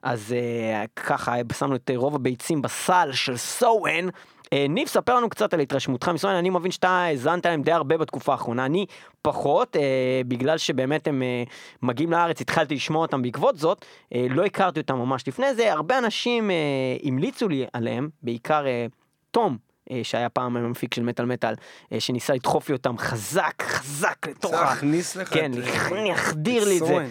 אז 0.04 0.34
אה, 0.38 0.86
ככה 0.96 1.36
שמנו 1.60 1.76
את 1.76 1.92
רוב 1.96 2.16
הביצים 2.16 2.62
בסל 2.62 3.10
של 3.12 3.38
סואן. 3.38 4.10
אה, 4.10 4.35
ניב, 4.70 4.88
ספר 4.88 5.16
לנו 5.16 5.30
קצת 5.30 5.54
על 5.54 5.60
התרשמותך 5.60 6.10
מסוים, 6.10 6.40
אני 6.40 6.50
מבין 6.50 6.72
שאתה 6.72 6.90
האזנת 6.90 7.46
להם 7.46 7.62
די 7.62 7.72
הרבה 7.72 7.98
בתקופה 7.98 8.32
האחרונה, 8.32 8.66
אני 8.66 8.86
פחות, 9.22 9.76
אה, 9.76 10.22
בגלל 10.28 10.58
שבאמת 10.58 11.08
הם 11.08 11.24
אה, 11.24 11.44
מגיעים 11.82 12.12
לארץ, 12.12 12.42
התחלתי 12.42 12.76
לשמוע 12.76 13.02
אותם 13.02 13.22
בעקבות 13.22 13.58
זאת, 13.58 13.86
אה, 14.14 14.28
לא 14.30 14.46
הכרתי 14.46 14.80
אותם 14.80 14.96
ממש 14.96 15.28
לפני 15.28 15.56
זה, 15.56 15.72
הרבה 15.74 15.98
אנשים 15.98 16.52
אה, 16.52 16.56
המליצו 17.04 17.50
לי 17.50 17.66
עליהם, 17.74 18.10
בעיקר 18.24 18.68
אה, 18.68 18.86
תום. 19.32 19.65
אה, 19.92 20.00
שהיה 20.04 20.30
פעם 20.30 20.58
המפיק 20.58 20.94
של 20.94 21.04
מטאל 21.04 21.26
מטאל, 21.26 21.54
אה, 21.94 22.00
שניסה 22.00 22.34
לדחוף 22.34 22.70
לי 22.70 22.76
אותם 22.76 22.98
חזק, 22.98 23.64
חזק 23.64 24.28
לתוך 24.28 24.54
ה... 24.54 24.62
להכניס 24.62 25.16
לך 25.16 25.34
כן, 25.34 25.52
אה, 25.54 25.60
את 25.60 26.66
לי 26.68 26.78
את 26.78 26.86
זה 26.86 27.08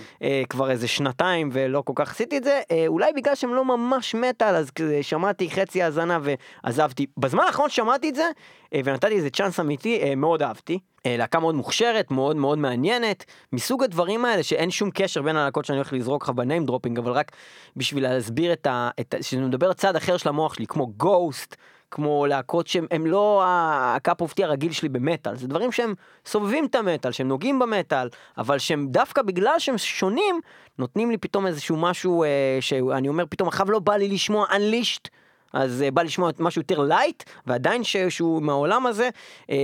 כבר 0.48 0.70
איזה 0.70 0.88
שנתיים 0.88 1.50
ולא 1.52 1.82
כל 1.86 1.92
כך 1.96 2.10
עשיתי 2.10 2.36
את 2.36 2.44
זה, 2.44 2.60
אולי 2.86 3.12
בגלל 3.16 3.34
שהם 3.34 3.54
לא 3.54 3.64
ממש 3.64 4.14
מטאל, 4.14 4.54
אז 4.54 4.70
שמעתי 5.02 5.50
חצי 5.50 5.82
האזנה 5.82 6.18
ועזבתי. 6.22 7.06
בזמן 7.16 7.44
האחרון 7.46 7.70
שמעתי 7.70 8.08
את 8.08 8.14
זה, 8.14 8.28
ונתתי 8.74 9.14
איזה 9.14 9.30
צ'אנס 9.30 9.60
אמיתי, 9.60 10.14
מאוד 10.14 10.42
אהבתי. 10.42 10.78
אה, 11.06 11.16
להקה 11.16 11.40
מאוד 11.40 11.54
מוכשרת, 11.54 12.10
מאוד 12.10 12.36
מאוד 12.36 12.58
מעניינת, 12.58 13.24
מסוג 13.52 13.82
הדברים 13.82 14.24
האלה 14.24 14.42
שאין 14.42 14.70
שום 14.70 14.90
קשר 14.90 15.22
בין 15.22 15.36
הלהקות 15.36 15.64
שאני 15.64 15.78
הולך 15.78 15.92
לזרוק 15.92 16.22
לך 16.22 16.30
ב 16.30 16.37
name 16.37 16.66
dropping, 16.66 16.98
אבל 16.98 17.12
רק 17.12 17.32
בשביל 17.76 18.02
להסביר 18.02 18.52
את 18.52 18.66
ה... 18.66 18.90
את 19.00 19.14
ה- 19.14 19.22
שנדבר 19.22 19.72
צד 19.72 19.96
אחר 19.96 20.16
של 20.16 20.28
המוח 20.28 20.54
שלי, 20.54 20.66
כמו 20.66 20.86
Ghost. 20.86 21.56
כמו 21.94 22.26
להקות 22.26 22.66
שהם 22.66 22.86
הם 22.90 23.06
לא 23.06 23.42
ה 23.46 23.65
cup 23.65 24.20
of 24.20 24.30
tea 24.30 24.44
הרגיל 24.44 24.72
שלי 24.72 24.88
במטאל, 24.88 25.36
זה 25.36 25.48
דברים 25.48 25.72
שהם 25.72 25.94
סובבים 26.26 26.66
את 26.66 26.74
המטאל, 26.74 27.12
שהם 27.12 27.28
נוגעים 27.28 27.58
במטאל, 27.58 28.08
אבל 28.38 28.58
שהם 28.58 28.86
דווקא 28.90 29.22
בגלל 29.22 29.54
שהם 29.58 29.78
שונים, 29.78 30.40
נותנים 30.78 31.10
לי 31.10 31.18
פתאום 31.18 31.46
איזשהו 31.46 31.76
משהו 31.76 32.24
אה, 32.24 32.58
שאני 32.60 33.08
אומר 33.08 33.24
פתאום, 33.30 33.48
עכשיו 33.48 33.70
לא 33.70 33.78
בא 33.78 33.96
לי 33.96 34.08
לשמוע 34.08 34.46
Unleashed, 34.46 35.08
אז 35.54 35.82
אה, 35.82 35.90
בא 35.90 36.02
לשמוע 36.02 36.30
משהו 36.38 36.60
יותר 36.60 36.80
light, 36.80 37.22
ועדיין 37.46 37.82
שהוא 38.08 38.42
מהעולם 38.42 38.86
הזה, 38.86 39.08
אה, 39.50 39.56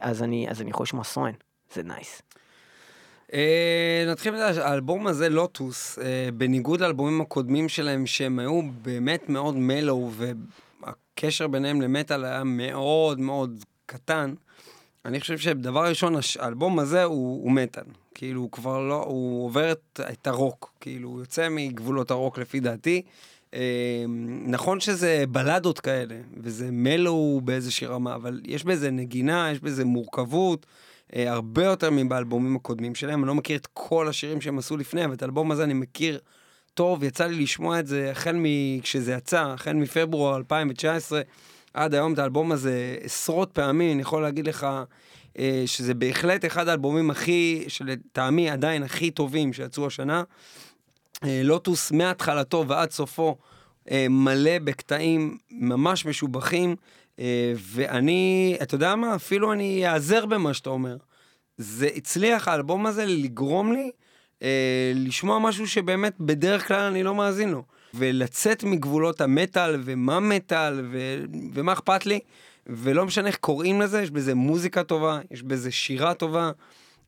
אז, 0.00 0.22
אני, 0.22 0.46
אז 0.50 0.60
אני 0.60 0.70
יכול 0.70 0.84
לשמוע 0.84 1.04
Soen, 1.04 1.32
זה 1.74 1.82
nice. 1.82 2.22
אה, 3.32 4.04
נתחיל 4.08 4.34
בזה, 4.34 4.66
האלבום 4.66 5.06
הזה, 5.06 5.28
Lotus, 5.28 5.98
בניגוד 6.34 6.80
לאלבומים 6.80 7.20
הקודמים 7.20 7.68
שלהם, 7.68 8.06
שהם 8.06 8.38
היו 8.38 8.60
באמת 8.82 9.28
מאוד 9.28 9.56
mellow, 9.56 10.10
והקשר 11.14 11.46
ביניהם 11.46 11.80
למטאל 11.80 12.24
היה 12.24 12.44
מאוד 12.44 13.20
מאוד 13.20 13.64
קטן, 13.86 14.34
אני 15.04 15.20
חושב 15.20 15.38
שדבר 15.38 15.84
ראשון, 15.88 16.14
האלבום 16.38 16.78
הזה 16.78 17.04
הוא, 17.04 17.42
הוא 17.44 17.52
מטאל. 17.52 17.82
כאילו, 18.14 18.40
הוא 18.40 18.50
כבר 18.50 18.80
לא, 18.80 19.04
הוא 19.04 19.44
עובר 19.46 19.72
את, 19.72 20.00
את 20.12 20.26
הרוק, 20.26 20.72
כאילו, 20.80 21.08
הוא 21.08 21.20
יוצא 21.20 21.48
מגבולות 21.50 22.10
הרוק 22.10 22.38
לפי 22.38 22.60
דעתי. 22.60 23.02
אה, 23.54 24.04
נכון 24.46 24.80
שזה 24.80 25.24
בלדות 25.28 25.80
כאלה, 25.80 26.16
וזה 26.36 26.68
מלו 26.72 27.40
באיזושהי 27.44 27.86
רמה, 27.86 28.14
אבל 28.14 28.40
יש 28.44 28.64
בזה 28.64 28.90
נגינה, 28.90 29.48
יש 29.52 29.60
בזה 29.60 29.84
מורכבות. 29.84 30.66
אה, 31.16 31.32
הרבה 31.32 31.64
יותר 31.64 31.90
מבאלבומים 31.90 32.56
הקודמים 32.56 32.94
שלהם. 32.94 33.20
אני 33.20 33.28
לא 33.28 33.34
מכיר 33.34 33.56
את 33.56 33.68
כל 33.72 34.08
השירים 34.08 34.40
שהם 34.40 34.58
עשו 34.58 34.76
לפני, 34.76 35.04
אבל 35.04 35.14
את 35.14 35.22
האלבום 35.22 35.50
הזה 35.50 35.64
אני 35.64 35.74
מכיר 35.74 36.18
טוב, 36.74 37.04
יצא 37.04 37.26
לי 37.26 37.42
לשמוע 37.42 37.80
את 37.80 37.86
זה 37.86 38.10
החל 38.10 38.36
מכשזה 38.38 39.12
יצא, 39.12 39.42
החל 39.42 39.72
מפברואר 39.72 40.36
2019 40.36 41.20
עד 41.74 41.94
היום 41.94 42.12
את 42.12 42.18
האלבום 42.18 42.52
הזה 42.52 42.96
עשרות 43.02 43.50
פעמים, 43.52 43.92
אני 43.92 44.02
יכול 44.02 44.22
להגיד 44.22 44.46
לך 44.46 44.66
אה, 45.38 45.62
שזה 45.66 45.94
בהחלט 45.94 46.44
אחד 46.44 46.68
האלבומים 46.68 47.10
הכי, 47.10 47.64
שלטעמי 47.68 48.50
עדיין 48.50 48.82
הכי 48.82 49.10
טובים 49.10 49.52
שיצאו 49.52 49.86
השנה. 49.86 50.22
אה, 51.24 51.40
לוטוס 51.44 51.92
מהתחלתו 51.92 52.64
ועד 52.68 52.90
סופו 52.90 53.36
אה, 53.90 54.06
מלא 54.10 54.58
בקטעים 54.58 55.38
ממש 55.50 56.06
משובחים, 56.06 56.76
ואני, 57.56 58.56
אתה 58.62 58.74
יודע 58.74 58.94
מה? 58.94 59.14
אפילו 59.14 59.52
אני 59.52 59.88
אעזר 59.88 60.26
במה 60.26 60.54
שאתה 60.54 60.70
אומר. 60.70 60.96
זה 61.58 61.88
הצליח, 61.96 62.48
האלבום 62.48 62.86
הזה, 62.86 63.04
לגרום 63.06 63.72
לי 63.72 63.90
אה, 64.42 64.48
לשמוע 64.94 65.38
משהו 65.38 65.66
שבאמת 65.66 66.14
בדרך 66.20 66.68
כלל 66.68 66.80
אני 66.80 67.02
לא 67.02 67.14
מאזין 67.14 67.48
לו. 67.50 67.62
ולצאת 67.94 68.64
מגבולות 68.64 69.20
המטאל, 69.20 69.80
ומה 69.84 70.20
מטאל, 70.20 70.80
ו... 70.92 70.98
ומה 71.54 71.72
אכפת 71.72 72.06
לי, 72.06 72.20
ולא 72.66 73.04
משנה 73.04 73.28
איך 73.28 73.36
קוראים 73.36 73.80
לזה, 73.80 74.02
יש 74.02 74.10
בזה 74.10 74.34
מוזיקה 74.34 74.82
טובה, 74.84 75.20
יש 75.30 75.42
בזה 75.42 75.70
שירה 75.70 76.14
טובה. 76.14 76.50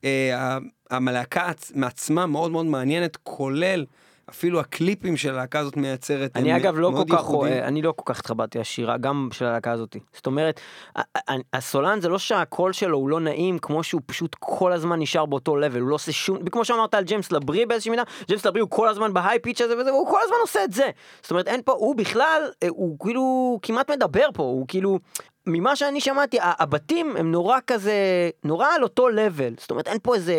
אה, 0.05 0.59
המלהקה 0.91 1.51
עצ- 1.51 1.73
מעצמה 1.75 2.27
מאוד 2.27 2.51
מאוד 2.51 2.67
מעניינת, 2.67 3.17
כולל 3.23 3.85
אפילו 4.31 4.61
הקליפים 4.61 5.17
של 5.17 5.35
הלהקה 5.35 5.59
הזאת 5.59 5.77
מייצרת, 5.77 6.37
אני 6.37 6.57
אגב 6.57 6.79
לא 6.79 6.93
כל 6.97 7.17
כך, 7.17 7.25
אני 7.63 7.83
לא 7.83 7.93
כל 7.97 8.03
כך 8.07 8.19
התחברתי 8.19 8.59
לשירה, 8.59 8.99
גם 8.99 9.29
של 9.33 9.45
הלהקה 9.45 9.73
הזאת. 9.73 9.97
זאת 10.13 10.27
אומרת, 10.27 10.61
הסולן 11.53 12.01
זה 12.01 12.09
לא 12.09 12.19
שהקול 12.19 12.73
שלו 12.73 12.99
הוא 12.99 13.09
לא 13.09 13.21
נעים, 13.21 13.59
כמו 13.59 13.83
שהוא 13.83 14.01
פשוט 14.07 14.37
כל 14.41 14.73
הזמן 14.73 14.99
נשאר 14.99 15.27
באותו 15.27 15.57
level, 15.57 15.81
הוא 15.81 15.89
לא 15.89 15.95
עושה 15.95 16.13
שום, 16.13 16.49
כמו 16.49 16.65
שאמרת 16.65 16.95
על 16.95 17.05
ג'יימס 17.05 17.33
לברי 17.33 17.67
באיזושהי 17.67 17.91
מידה, 17.91 18.03
ג'יימס 18.29 18.47
לברי 18.47 18.61
הוא 18.61 18.71
כל 18.71 18.89
הזמן 18.89 19.13
ב 19.13 19.39
high 19.39 19.49
pitch 19.49 19.61
הזה 19.61 19.79
וזה, 19.79 19.93
והוא 19.93 20.09
כל 20.11 20.19
הזמן 20.25 20.37
עושה 20.41 20.65
את 20.65 20.73
זה. 20.73 20.91
זאת 21.23 21.31
אומרת, 21.31 21.49
אין 21.49 21.61
פה, 21.65 21.73
הוא 21.73 21.97
בכלל, 21.97 22.43
אה, 22.63 22.69
הוא 22.71 22.99
כאילו 23.01 23.59
כמעט 23.63 23.91
מדבר 23.91 24.29
פה, 24.35 24.43
הוא 24.43 24.65
כאילו... 24.69 24.99
ממה 25.49 25.77
שאני 25.77 26.01
שמעתי, 26.01 26.39
הבתים 26.41 27.17
הם 27.17 27.33
נורא 27.33 27.59
כזה, 27.67 27.95
נורא 28.45 28.69
על 28.75 28.83
אותו 28.83 29.09
לבל. 29.09 29.55
זאת 29.59 29.71
אומרת, 29.71 29.89
אין 29.89 29.99
פה 30.03 30.15
איזה 30.15 30.35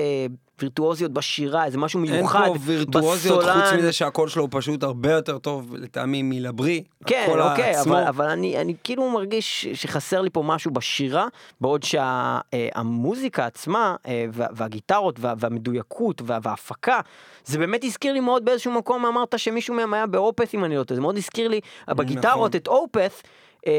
וירטואוזיות 0.62 1.12
בשירה, 1.12 1.66
איזה 1.66 1.78
משהו 1.78 2.04
אין 2.04 2.12
מיוחד 2.16 2.46
פה 2.48 2.56
וירטואוזיות 2.62 3.44
חוץ 3.44 3.52
בסולן. 3.54 3.78
מזה 3.78 3.94
שהקול 3.94 4.30
שלו 4.30 4.42
הוא 4.42 4.50
פשוט 4.52 4.84
הרבה 4.84 5.12
יותר 5.12 5.38
טוב 5.38 5.76
לטעמי 5.76 6.22
מלברי. 6.24 6.84
כן, 7.06 7.26
אוקיי, 7.40 7.76
עצמו. 7.76 7.94
אבל, 7.94 8.04
אבל 8.04 8.26
אני, 8.30 8.58
אני 8.62 8.74
כאילו 8.84 9.10
מרגיש 9.10 9.68
שחסר 9.74 10.22
לי 10.22 10.30
פה 10.30 10.44
משהו 10.46 10.72
בשירה, 10.72 11.28
בעוד 11.62 11.84
שהמוזיקה 11.84 13.46
עצמה, 13.46 13.96
אה, 14.08 14.26
וה- 14.34 14.48
והגיטרות, 14.52 15.20
וה- 15.20 15.34
והמדויקות, 15.40 16.22
וה- 16.26 16.38
וההפקה, 16.44 17.00
זה 17.46 17.60
באמת 17.60 17.84
הזכיר 17.84 18.14
לי 18.14 18.20
מאוד 18.20 18.46
באיזשהו 18.46 18.72
מקום, 18.72 19.06
אמרת 19.06 19.40
שמישהו 19.40 19.76
מהם 19.76 19.94
היה 19.94 20.08
באופס, 20.08 20.54
אם 20.56 20.66
אני 20.66 20.76
לא 20.78 20.84
טועה, 20.84 20.96
זה 20.96 21.02
מאוד 21.02 21.18
הזכיר 21.18 21.48
לי 21.48 21.60
בגיטרות 21.90 22.26
נכון. 22.26 22.50
את 22.56 22.68
אופס, 22.68 23.24
אה, 23.68 23.72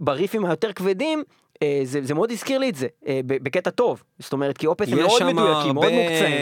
בריפים 0.00 0.44
היותר 0.44 0.72
כבדים. 0.72 1.22
אה, 1.62 1.80
זה, 1.84 2.00
זה 2.02 2.14
מאוד 2.14 2.30
הזכיר 2.30 2.58
לי 2.58 2.68
את 2.68 2.74
זה, 2.74 2.86
אה, 3.06 3.20
בקטע 3.24 3.70
טוב, 3.70 4.02
זאת 4.18 4.32
אומרת, 4.32 4.58
כי 4.58 4.66
אופס 4.66 4.88
הם 4.88 4.98
מאוד 4.98 5.10
מדויקים, 5.32 5.74
מאוד 5.74 5.92
מוקצעים. 5.92 6.32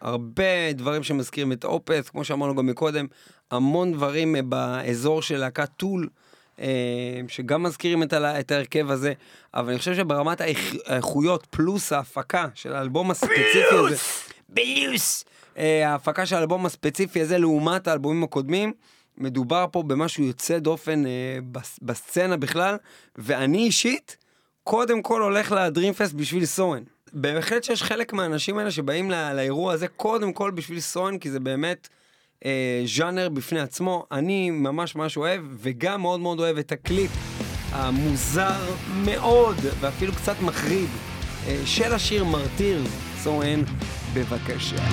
הרבה 0.00 0.42
דברים 0.74 1.02
שמזכירים 1.02 1.52
את 1.52 1.64
אופס, 1.64 2.08
כמו 2.08 2.24
שאמרנו 2.24 2.54
גם 2.56 2.66
מקודם, 2.66 3.06
המון 3.50 3.92
דברים 3.92 4.36
אה, 4.36 4.42
באזור 4.42 5.22
של 5.22 5.36
להקת 5.36 5.68
טול, 5.76 6.08
שגם 7.28 7.62
מזכירים 7.62 8.02
את, 8.02 8.12
ה- 8.12 8.40
את 8.40 8.50
ההרכב 8.52 8.90
הזה, 8.90 9.12
אבל 9.54 9.68
אני 9.70 9.78
חושב 9.78 9.94
שברמת 9.94 10.40
האיכ- 10.40 10.46
האיכויות 10.86 11.46
פלוס 11.50 11.92
ההפקה 11.92 12.46
של 12.54 12.72
האלבום 12.72 13.10
הספציפי 13.10 13.38
הזה, 13.72 13.96
ביוס, 14.48 15.24
אה, 15.58 15.88
ההפקה 15.90 16.26
של 16.26 16.36
האלבום 16.36 16.66
הספציפי 16.66 17.20
הזה 17.20 17.38
לעומת 17.38 17.88
האלבומים 17.88 18.22
הקודמים, 18.22 18.72
מדובר 19.18 19.66
פה 19.72 19.82
במשהו 19.82 20.24
יוצא 20.24 20.58
דופן 20.58 21.06
אה, 21.06 21.10
בס- 21.52 21.78
בסצנה 21.82 22.36
בכלל, 22.36 22.76
ואני 23.18 23.58
אישית, 23.58 24.16
קודם 24.68 25.02
כל 25.02 25.22
הולך 25.22 25.52
ל 25.52 25.58
Dream 25.58 25.88
Fest 25.88 26.12
בשביל 26.12 26.44
Soen. 26.44 26.82
בהחלט 27.12 27.64
שיש 27.64 27.82
חלק 27.82 28.12
מהאנשים 28.12 28.58
האלה 28.58 28.70
שבאים 28.70 29.10
לא, 29.10 29.32
לאירוע 29.32 29.72
הזה 29.72 29.88
קודם 29.88 30.32
כל 30.32 30.50
בשביל 30.50 30.80
Soen, 30.80 31.18
כי 31.18 31.30
זה 31.30 31.40
באמת 31.40 31.88
אה, 32.44 32.82
ז'אנר 32.96 33.28
בפני 33.28 33.60
עצמו. 33.60 34.06
אני 34.12 34.50
ממש 34.50 34.96
ממש 34.96 35.16
אוהב, 35.16 35.42
וגם 35.58 36.02
מאוד 36.02 36.20
מאוד 36.20 36.40
אוהב 36.40 36.58
את 36.58 36.72
הקליפ 36.72 37.10
המוזר 37.72 38.74
מאוד, 39.04 39.56
ואפילו 39.80 40.12
קצת 40.12 40.36
מחריד, 40.42 40.88
אה, 41.46 41.62
של 41.64 41.92
השיר 41.94 42.24
מרטיר, 42.24 42.82
סואן, 43.22 43.62
בבקשה. 44.14 44.86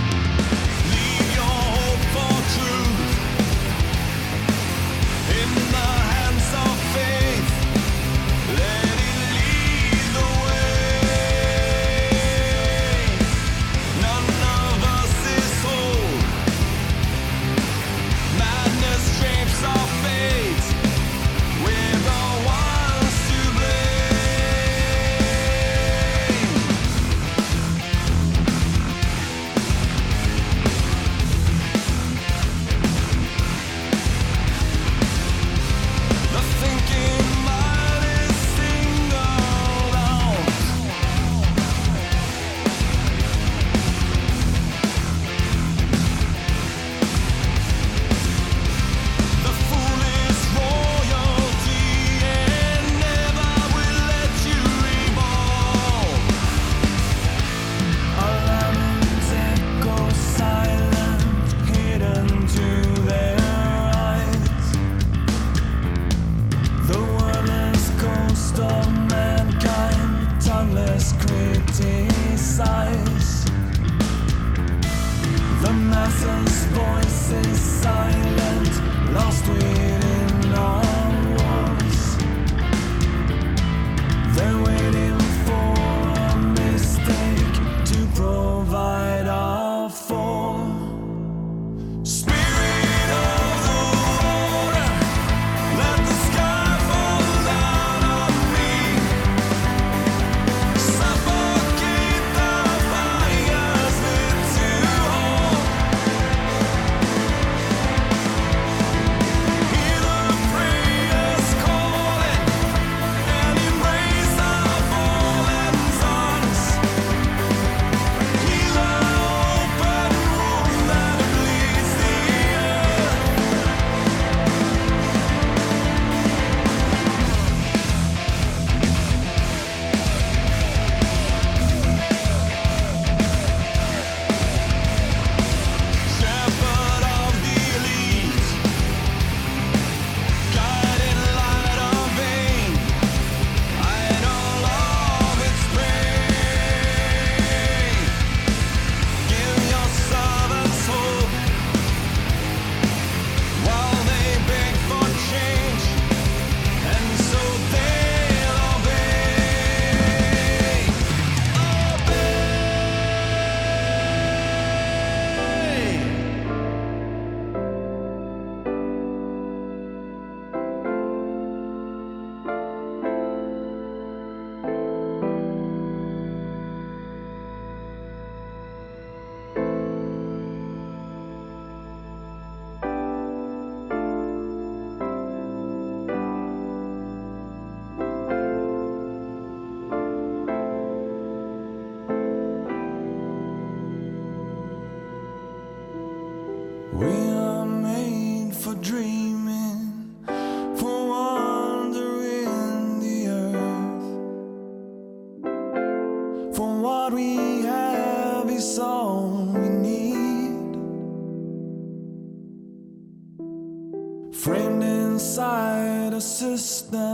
just 216.64 216.94
now. 216.94 217.13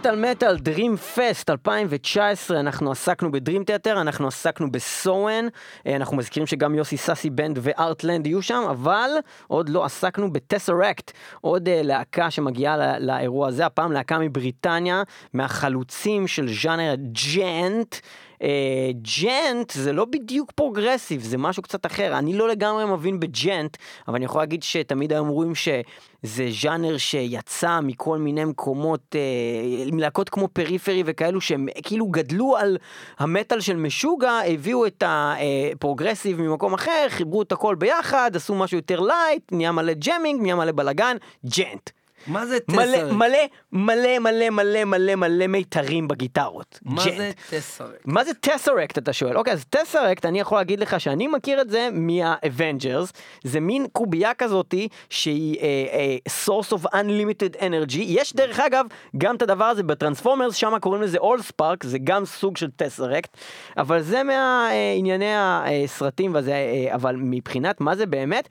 מטאל 0.00 0.30
מטאל 0.30 0.56
Dream 0.56 0.96
Fest 0.96 1.50
2019 1.50 2.60
אנחנו 2.60 2.90
עסקנו 2.90 3.32
ב 3.32 3.37
Dream 3.37 3.64
Theater 3.64 4.00
אנחנו 4.00 4.28
עסקנו 4.28 4.72
ב 4.72 4.87
Soen 4.87 5.48
אה, 5.86 5.96
אנחנו 5.96 6.16
מזכירים 6.16 6.46
שגם 6.46 6.74
יוסי 6.74 6.96
סאסי 6.96 7.30
Band 7.30 7.58
וארטלנד 7.62 8.26
יהיו 8.26 8.42
שם 8.42 8.62
אבל 8.70 9.10
עוד 9.48 9.68
לא 9.68 9.84
עסקנו 9.84 10.32
ב 10.32 10.40
TesseracT 10.40 11.12
עוד 11.40 11.68
אה, 11.68 11.80
להקה 11.82 12.30
שמגיעה 12.30 12.76
ל- 12.76 13.06
לאירוע 13.06 13.48
הזה 13.48 13.66
הפעם 13.66 13.92
להקה 13.92 14.18
מבריטניה 14.18 15.02
מהחלוצים 15.34 16.26
של 16.26 16.48
ז'אנר 16.62 16.94
djent. 17.34 17.96
אה, 18.42 18.90
djent 19.20 19.70
זה 19.70 19.92
לא 19.92 20.04
בדיוק 20.04 20.52
progressive 20.52 21.22
זה 21.22 21.38
משהו 21.38 21.62
קצת 21.62 21.86
אחר 21.86 22.18
אני 22.18 22.32
לא 22.32 22.48
לגמרי 22.48 22.84
מבין 22.84 23.20
ב 23.20 23.29
djent 23.29 23.76
אבל 24.08 24.16
אני 24.16 24.24
יכול 24.24 24.42
להגיד 24.42 24.62
שתמיד 24.62 25.12
היו 25.12 25.20
אומרים 25.20 25.54
שזה 25.54 26.48
ז'אנר 26.62 26.96
שיצא 26.96 27.80
מכל 27.80 28.18
מיני 28.18 28.44
מקומות 28.44 29.16
אה, 29.16 29.90
מלהקות 29.92 30.28
כמו 30.28 30.48
Periphery 30.48 31.02
וכאלו 31.06 31.40
שהם 31.40 31.68
כאילו 31.82 32.06
גדלו 32.06 32.56
על 32.56 32.78
המטאל 33.18 33.60
של 33.60 33.76
משוגע 33.76 34.40
הביאו 34.46 34.86
את 34.86 35.02
ה 35.06 35.17
progressive 35.17 36.40
ממקום 36.40 36.74
אחר 36.74 37.06
חיברו 37.08 37.42
את 37.42 37.52
הכל 37.52 37.74
ביחד 37.74 38.30
עשו 38.34 38.54
משהו 38.54 38.76
יותר 38.76 39.00
light 39.00 39.52
נהיה 39.52 39.72
מלא 39.72 39.92
jamming 39.92 40.42
נהיה 40.42 40.54
מלא 40.54 40.72
בלאגן 40.72 41.16
djent. 41.44 41.90
מה 42.26 42.46
זה 42.46 42.58
מלא 42.68 42.84
TesseracT? 42.84 43.12
מלא 43.12 43.38
מלא 43.72 44.18
מלא 44.18 44.50
מלא 44.50 44.84
מלא 44.84 45.14
מלא 45.14 45.46
מיתרים 45.46 46.08
בגיטרות. 46.08 46.78
מה 46.82 47.04
djent. 47.04 47.16
זה 47.16 47.32
TesseracT? 47.50 48.00
מה 48.04 48.24
זה 48.24 48.34
TesseracT 48.34 48.98
אתה 48.98 49.12
שואל? 49.12 49.36
אוקיי 49.36 49.52
אז 49.52 49.64
tesseract 49.64 50.26
אני 50.26 50.40
יכול 50.40 50.58
להגיד 50.58 50.80
לך 50.80 51.00
שאני 51.00 51.26
מכיר 51.26 51.60
את 51.60 51.70
זה 51.70 51.88
מה 51.92 52.16
Avengers 52.16 53.12
זה 53.44 53.60
מין 53.60 53.86
קובייה 53.92 54.34
כזאתי 54.34 54.88
שהיא 55.10 55.58
אה, 55.60 55.66
אה, 55.92 56.16
source 56.46 56.72
of 56.72 56.86
unlimited 56.86 57.60
energy 57.60 58.00
יש 58.00 58.36
דרך 58.36 58.60
אגב 58.60 58.86
גם 59.18 59.36
את 59.36 59.42
הדבר 59.42 59.64
הזה 59.64 59.82
בטרנספורמרס 59.82 60.54
שם 60.54 60.78
קוראים 60.80 61.02
לזה 61.02 61.18
אול 61.18 61.42
ספארק 61.42 61.84
זה 61.84 61.98
גם 62.04 62.24
סוג 62.24 62.56
של 62.56 62.70
טסרקט 62.76 63.36
אבל 63.76 64.02
זה 64.02 64.22
מענייני 64.22 65.32
הסרטים 65.36 66.34
וזה 66.34 66.52
אה, 66.52 66.94
אבל 66.94 67.16
מבחינת 67.18 67.80
מה 67.80 67.96
זה 67.96 68.06
באמת. 68.06 68.48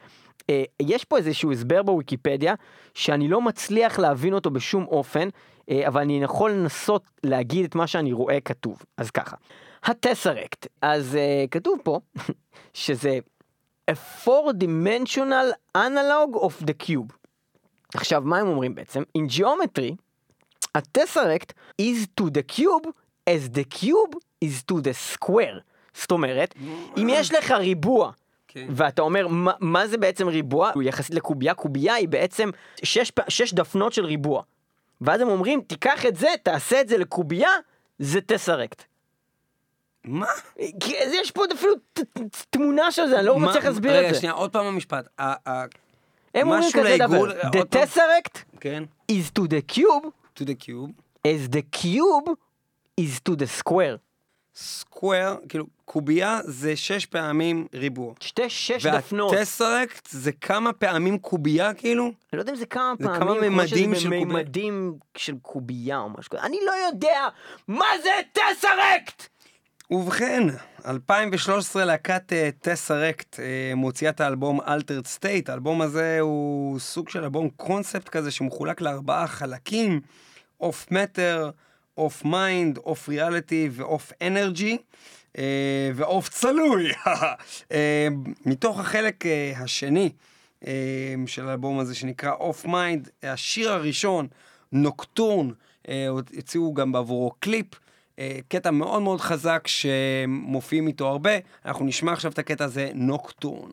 אה, 0.50 0.64
יש 0.82 1.06
פה 1.06 1.18
איזשהו 1.18 1.52
הסבר 1.52 1.84
בוויקיפדיה 1.84 2.54
שאני 2.94 3.28
לא 3.28 3.42
מצליח 3.42 4.00
להבין 4.00 4.34
אותו 4.34 4.52
בשום 4.52 4.86
אופן, 4.86 5.30
אה, 5.70 5.88
אבל 5.88 6.02
אני 6.02 6.24
יכול 6.24 6.52
לנסות 6.52 7.04
להגיד 7.24 7.66
את 7.66 7.76
מה 7.76 7.88
שאני 7.88 8.14
רואה 8.14 8.40
כתוב. 8.40 8.82
אז 8.98 9.12
ככה, 9.12 9.36
הטסרקט, 9.84 10.68
אז 10.82 11.16
אה, 11.16 11.46
כתוב 11.52 11.80
פה 11.84 12.00
שזה 12.74 13.20
a 13.92 13.94
four-dimensional 14.26 15.78
analog 15.78 16.36
of 16.36 16.64
the 16.64 16.88
cube. 16.88 17.14
עכשיו, 17.94 18.22
מה 18.26 18.40
הם 18.40 18.48
אומרים 18.48 18.76
בעצם? 18.76 19.04
In 19.18 19.40
geometry, 19.40 19.96
a 20.78 20.82
tesseract 20.98 21.54
is 21.82 22.08
to 22.22 22.26
the 22.30 22.44
cube 22.58 22.88
as 23.30 23.50
the 23.58 23.64
cube 23.64 24.16
is 24.46 24.64
to 24.72 24.76
the 24.76 25.18
square. 25.18 25.60
זאת 25.94 26.12
אומרת, 26.12 26.56
אם 26.98 27.08
יש 27.10 27.34
לך 27.34 27.52
ריבוע, 27.52 28.12
כן. 28.52 28.68
ואתה 28.70 29.02
אומר, 29.02 29.28
מה, 29.28 29.52
מה 29.60 29.88
זה 29.88 29.98
בעצם 29.98 30.28
ריבוע? 30.28 30.72
הוא 30.76 30.84
יחסית 30.84 31.16
לקובייה, 31.16 31.54
קובייה 31.54 31.94
היא 31.94 32.08
בעצם 32.08 32.50
שש, 32.84 33.12
שש 33.28 33.54
דפנות 33.54 33.94
של 33.94 34.06
ריבוע. 34.06 34.44
ואז 35.02 35.22
הם 35.22 35.30
אומרים, 35.30 35.62
תיקח 35.62 36.06
את 36.06 36.16
זה, 36.16 36.28
תעשה 36.44 36.82
את 36.82 36.90
זה 36.90 36.98
לקובייה, 36.98 37.50
זה 38.00 38.22
טסרקט. 38.22 38.84
מה? 40.04 40.26
כי 40.80 40.94
יש 41.14 41.32
פה 41.32 41.44
אפילו 41.54 41.74
ת- 41.94 42.00
ת- 42.00 42.46
תמונה 42.50 42.92
של 42.92 43.08
זה, 43.08 43.18
אני 43.20 43.26
לא 43.26 43.40
מצליח 43.40 43.66
להסביר 43.66 43.92
רגע, 43.98 44.10
את 44.10 44.14
זה. 44.14 44.20
שנייה, 44.20 44.34
עוד 44.34 44.52
פעם 44.52 44.66
המשפט. 44.66 45.08
הם 45.18 45.48
אומרים 46.36 46.64
כזה 46.74 46.96
דבר, 47.00 47.32
The 47.32 47.76
tesseract 47.76 48.40
כן, 48.60 48.84
is 49.12 49.40
to 49.40 49.44
the 49.44 49.76
cube 49.76 50.08
to 50.40 50.44
the 50.46 50.66
cube. 50.66 50.92
as 51.28 51.56
the 51.56 51.78
cube 51.82 52.30
is 53.02 53.20
to 53.30 53.36
the 53.36 53.62
square. 53.64 53.98
סקוואר, 54.60 55.36
כאילו, 55.50 55.66
קובייה 55.86 56.40
זה 56.44 56.76
שש 56.76 57.06
פעמים 57.06 57.68
ריבוע. 57.74 58.14
שתי 58.20 58.50
שש 58.50 58.86
דפנות. 58.86 59.32
והטסרקט 59.32 60.08
זה 60.12 60.32
כמה 60.32 60.74
פעמים 60.74 61.18
קובייה, 61.20 61.74
כאילו? 61.74 62.04
אני 62.04 62.14
לא 62.34 62.40
יודע 62.40 62.52
אם 62.52 62.58
זה 62.58 62.66
כמה 62.66 62.94
זה 63.00 63.06
פעמים, 63.06 63.22
כמה 63.22 63.50
ממדים 63.50 63.96
של 63.96 64.04
קובייה. 64.04 64.26
בממדים 64.26 64.94
של 65.18 65.36
קובייה 65.42 66.00
או 66.00 66.10
משהו 66.10 66.32
כזה. 66.32 66.42
אני 66.42 66.58
לא 66.66 66.72
יודע 66.88 67.28
מה 67.68 67.86
זה 68.04 68.10
טסרקט! 68.34 69.28
ובכן, 69.92 70.44
2013 70.86 71.86
להקת 71.86 72.34
אה, 72.34 72.50
TesseracT 72.62 73.40
אה, 73.40 73.76
מוציאה 73.76 74.12
את 74.12 74.22
האלבום 74.22 74.62
Altered 74.62 75.08
State. 75.08 75.50
האלבום 75.50 75.82
הזה 75.82 76.18
הוא 76.20 76.80
סוג 76.80 77.10
של 77.10 77.24
אלבום 77.24 77.50
קונספט 77.50 78.10
כזה 78.10 78.32
שמחולק 78.32 78.82
לארבעה 78.82 79.28
חלקים, 79.28 80.02
Of 80.62 80.92
Matter, 80.92 81.50
Of 82.00 82.26
Mind, 82.26 82.78
Of 82.78 83.10
Reality 83.10 83.70
ו 83.72 83.85
Of 83.85 84.12
Energy. 84.22 84.78
אה, 85.38 85.92
ועוף 85.96 86.30
צלוי. 86.30 86.92
אה, 87.72 88.08
מתוך 88.46 88.80
החלק 88.80 89.26
אה, 89.26 89.54
השני 89.58 90.10
של 91.26 91.48
האלבום 91.48 91.80
הזה 91.80 91.96
שנקרא 91.96 92.32
Of 92.32 92.66
Mind, 92.66 93.10
השיר 93.24 93.72
הראשון, 93.72 94.28
Nocturne, 94.72 95.50
הציעו 96.38 96.74
גם 96.74 96.92
בעבורו 96.92 97.32
קליפ. 97.40 97.66
קטע 98.48 98.72
מאוד 98.72 99.02
מאוד 99.02 99.22
חזק 99.22 99.68
שמופיעים 99.68 100.88
איתו 100.88 101.08
הרבה. 101.08 101.32
אנחנו 101.66 101.86
נשמע 101.86 102.14
עכשיו 102.14 102.32
את 102.32 102.40
הקטע 102.40 102.66
הזה, 102.66 102.92
נוקטורן. 102.96 103.70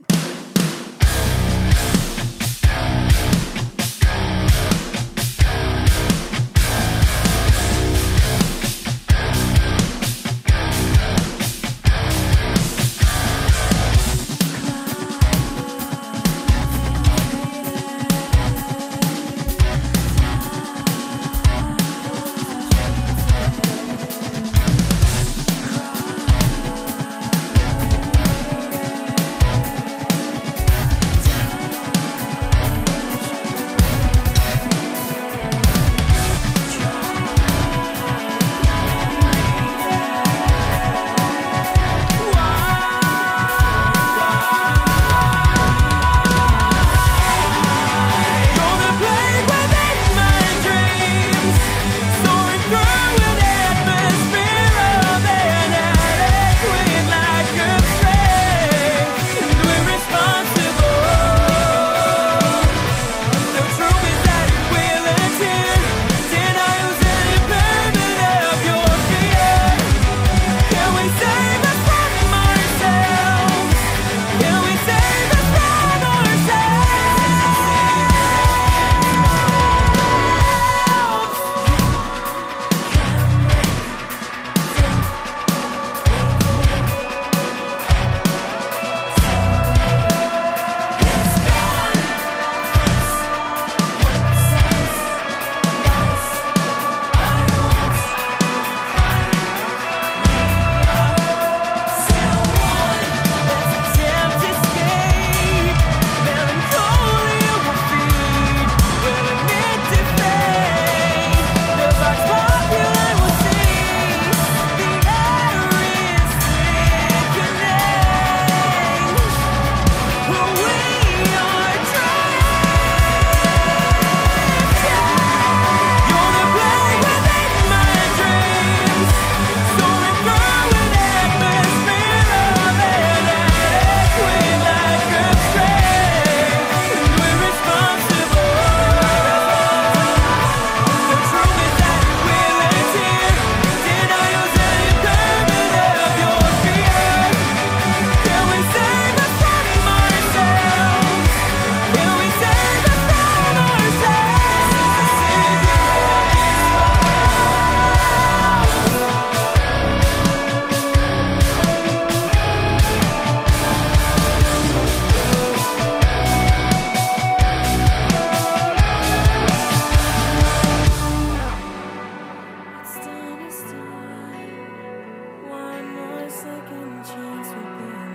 אם 176.49 178.06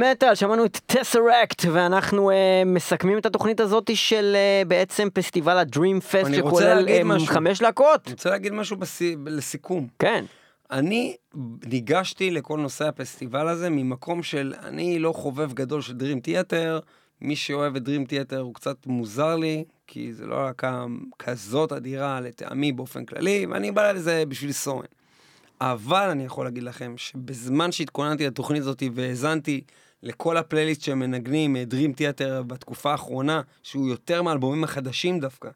מטאל 0.00 0.34
שמענו 0.34 0.64
את 0.64 0.80
טסרקט, 0.86 1.64
ואנחנו 1.72 2.30
uh, 2.30 2.34
מסכמים 2.66 3.18
את 3.18 3.26
התוכנית 3.26 3.60
הזאת 3.60 3.90
של 3.94 4.36
uh, 4.36 4.68
בעצם 4.68 5.08
פסטיבל 5.12 5.58
הדרים 5.58 6.00
פסט, 6.00 6.34
שכולל 6.36 6.86
um, 6.88 7.04
משהו. 7.04 7.26
חמש 7.26 7.62
להקות. 7.62 8.06
אני 8.06 8.12
רוצה 8.12 8.30
להגיד 8.30 8.52
משהו 8.52 8.76
בסי... 8.76 9.16
לסיכום. 9.26 9.86
כן. 9.98 10.24
אני 10.70 11.16
ניגשתי 11.66 12.30
לכל 12.30 12.58
נושא 12.58 12.88
הפסטיבל 12.88 13.48
הזה 13.48 13.70
ממקום 13.70 14.22
של 14.22 14.54
אני 14.62 14.98
לא 14.98 15.12
חובב 15.12 15.52
גדול 15.52 15.82
של 15.82 15.92
דרים 15.92 16.20
תיאטר, 16.20 16.80
מי 17.20 17.36
שאוהב 17.36 17.76
את 17.76 17.82
דרים 17.82 18.04
תיאטר 18.04 18.40
הוא 18.40 18.54
קצת 18.54 18.86
מוזר 18.86 19.36
לי, 19.36 19.64
כי 19.86 20.12
זה 20.12 20.26
לא 20.26 20.44
להקה 20.44 20.84
כזאת 21.18 21.72
אדירה 21.72 22.20
לטעמי 22.20 22.72
באופן 22.72 23.04
כללי, 23.04 23.46
ואני 23.50 23.70
בא 23.70 23.92
לזה 23.92 24.24
בשביל 24.28 24.52
סורן. 24.52 24.84
אבל 25.60 26.08
אני 26.10 26.24
יכול 26.24 26.44
להגיד 26.44 26.62
לכם 26.62 26.94
שבזמן 26.96 27.72
שהתכוננתי 27.72 28.26
לתוכנית 28.26 28.62
הזאת 28.62 28.82
והאזנתי 28.94 29.60
לכל 30.02 30.36
הפלייליסט 30.36 30.82
שהם 30.82 30.98
מנגנים, 30.98 31.56
אה, 31.56 31.64
Dream 31.70 31.94
Theater 31.98 32.42
בתקופה 32.42 32.90
האחרונה, 32.90 33.40
שהוא 33.62 33.88
יותר 33.88 34.22
מהאלבומים 34.22 34.64
החדשים 34.64 35.20
דווקא, 35.20 35.48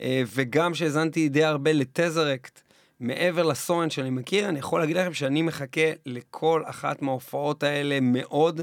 אה, 0.00 0.22
וגם 0.34 0.74
שהאזנתי 0.74 1.28
די 1.28 1.44
הרבה 1.44 1.72
לטזרקט, 1.72 2.60
מעבר 3.00 3.42
לסורן 3.42 3.90
שאני 3.90 4.10
מכיר, 4.10 4.48
אני 4.48 4.58
יכול 4.58 4.80
להגיד 4.80 4.96
לכם 4.96 5.14
שאני 5.14 5.42
מחכה 5.42 5.90
לכל 6.06 6.62
אחת 6.66 7.02
מההופעות 7.02 7.62
האלה 7.62 7.98
מאוד. 8.00 8.60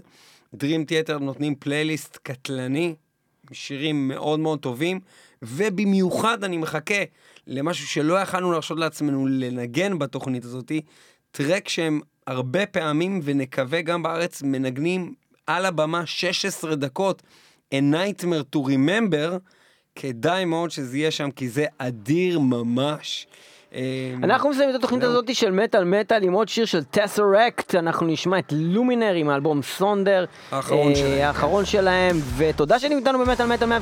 Dream 0.55 0.85
Theater 0.89 1.17
נותנים 1.19 1.55
פלייליסט 1.55 2.17
קטלני, 2.23 2.95
שירים 3.51 4.07
מאוד 4.07 4.39
מאוד 4.39 4.59
טובים, 4.59 4.99
ובמיוחד 5.41 6.43
אני 6.43 6.57
מחכה 6.57 7.03
למשהו 7.47 7.87
שלא 7.87 8.21
יכלנו 8.21 8.51
להרשות 8.51 8.79
לעצמנו 8.79 9.27
לנגן 9.27 9.99
בתוכנית 9.99 10.45
הזאתי, 10.45 10.81
טרק 11.31 11.69
שהם 11.69 12.01
הרבה 12.27 12.65
פעמים, 12.65 13.19
ונקווה 13.23 13.81
גם 13.81 14.03
בארץ, 14.03 14.41
מנגנים 14.41 15.13
על 15.47 15.65
הבמה 15.65 16.05
16 16.05 16.75
דקות, 16.75 17.23
A 17.73 17.77
Nightmare 17.77 18.55
to 18.55 18.59
Remember, 18.59 19.37
כדאי 19.95 20.45
מאוד 20.45 20.71
שזה 20.71 20.97
יהיה 20.97 21.11
שם, 21.11 21.31
כי 21.31 21.49
זה 21.49 21.65
אדיר 21.77 22.39
ממש. 22.39 23.27
אה, 23.75 23.81
אנחנו 24.23 24.49
מסיימים 24.49 24.75
את 24.75 24.79
התוכנית. 24.79 25.03
הזאת 25.03 25.35
של 25.35 25.51
מטאל 25.51 25.83
מטאל 25.83 26.23
עם 26.23 26.33
עוד 26.33 26.49
שיר 26.49 26.65
של 26.65 26.83
טסרקט, 26.83 27.75
אנחנו 27.75 28.07
נשמע 28.07 28.39
את 28.39 28.45
לומינר 28.51 29.13
עם 29.13 29.29
האלבום 29.29 29.61
סונדר. 29.61 30.25
האחרון 30.51 30.91
אה, 30.91 30.95
שלהם. 30.95 31.21
האחרון 31.21 31.65
שלהם, 31.65 32.19
ותודה 32.37 32.79
שאתם 32.79 32.97
איתנו 32.97 33.19
במטאל 33.19 33.45
מטאל 33.45 33.69
106.2 33.69 33.73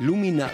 לומינל. 0.00 0.46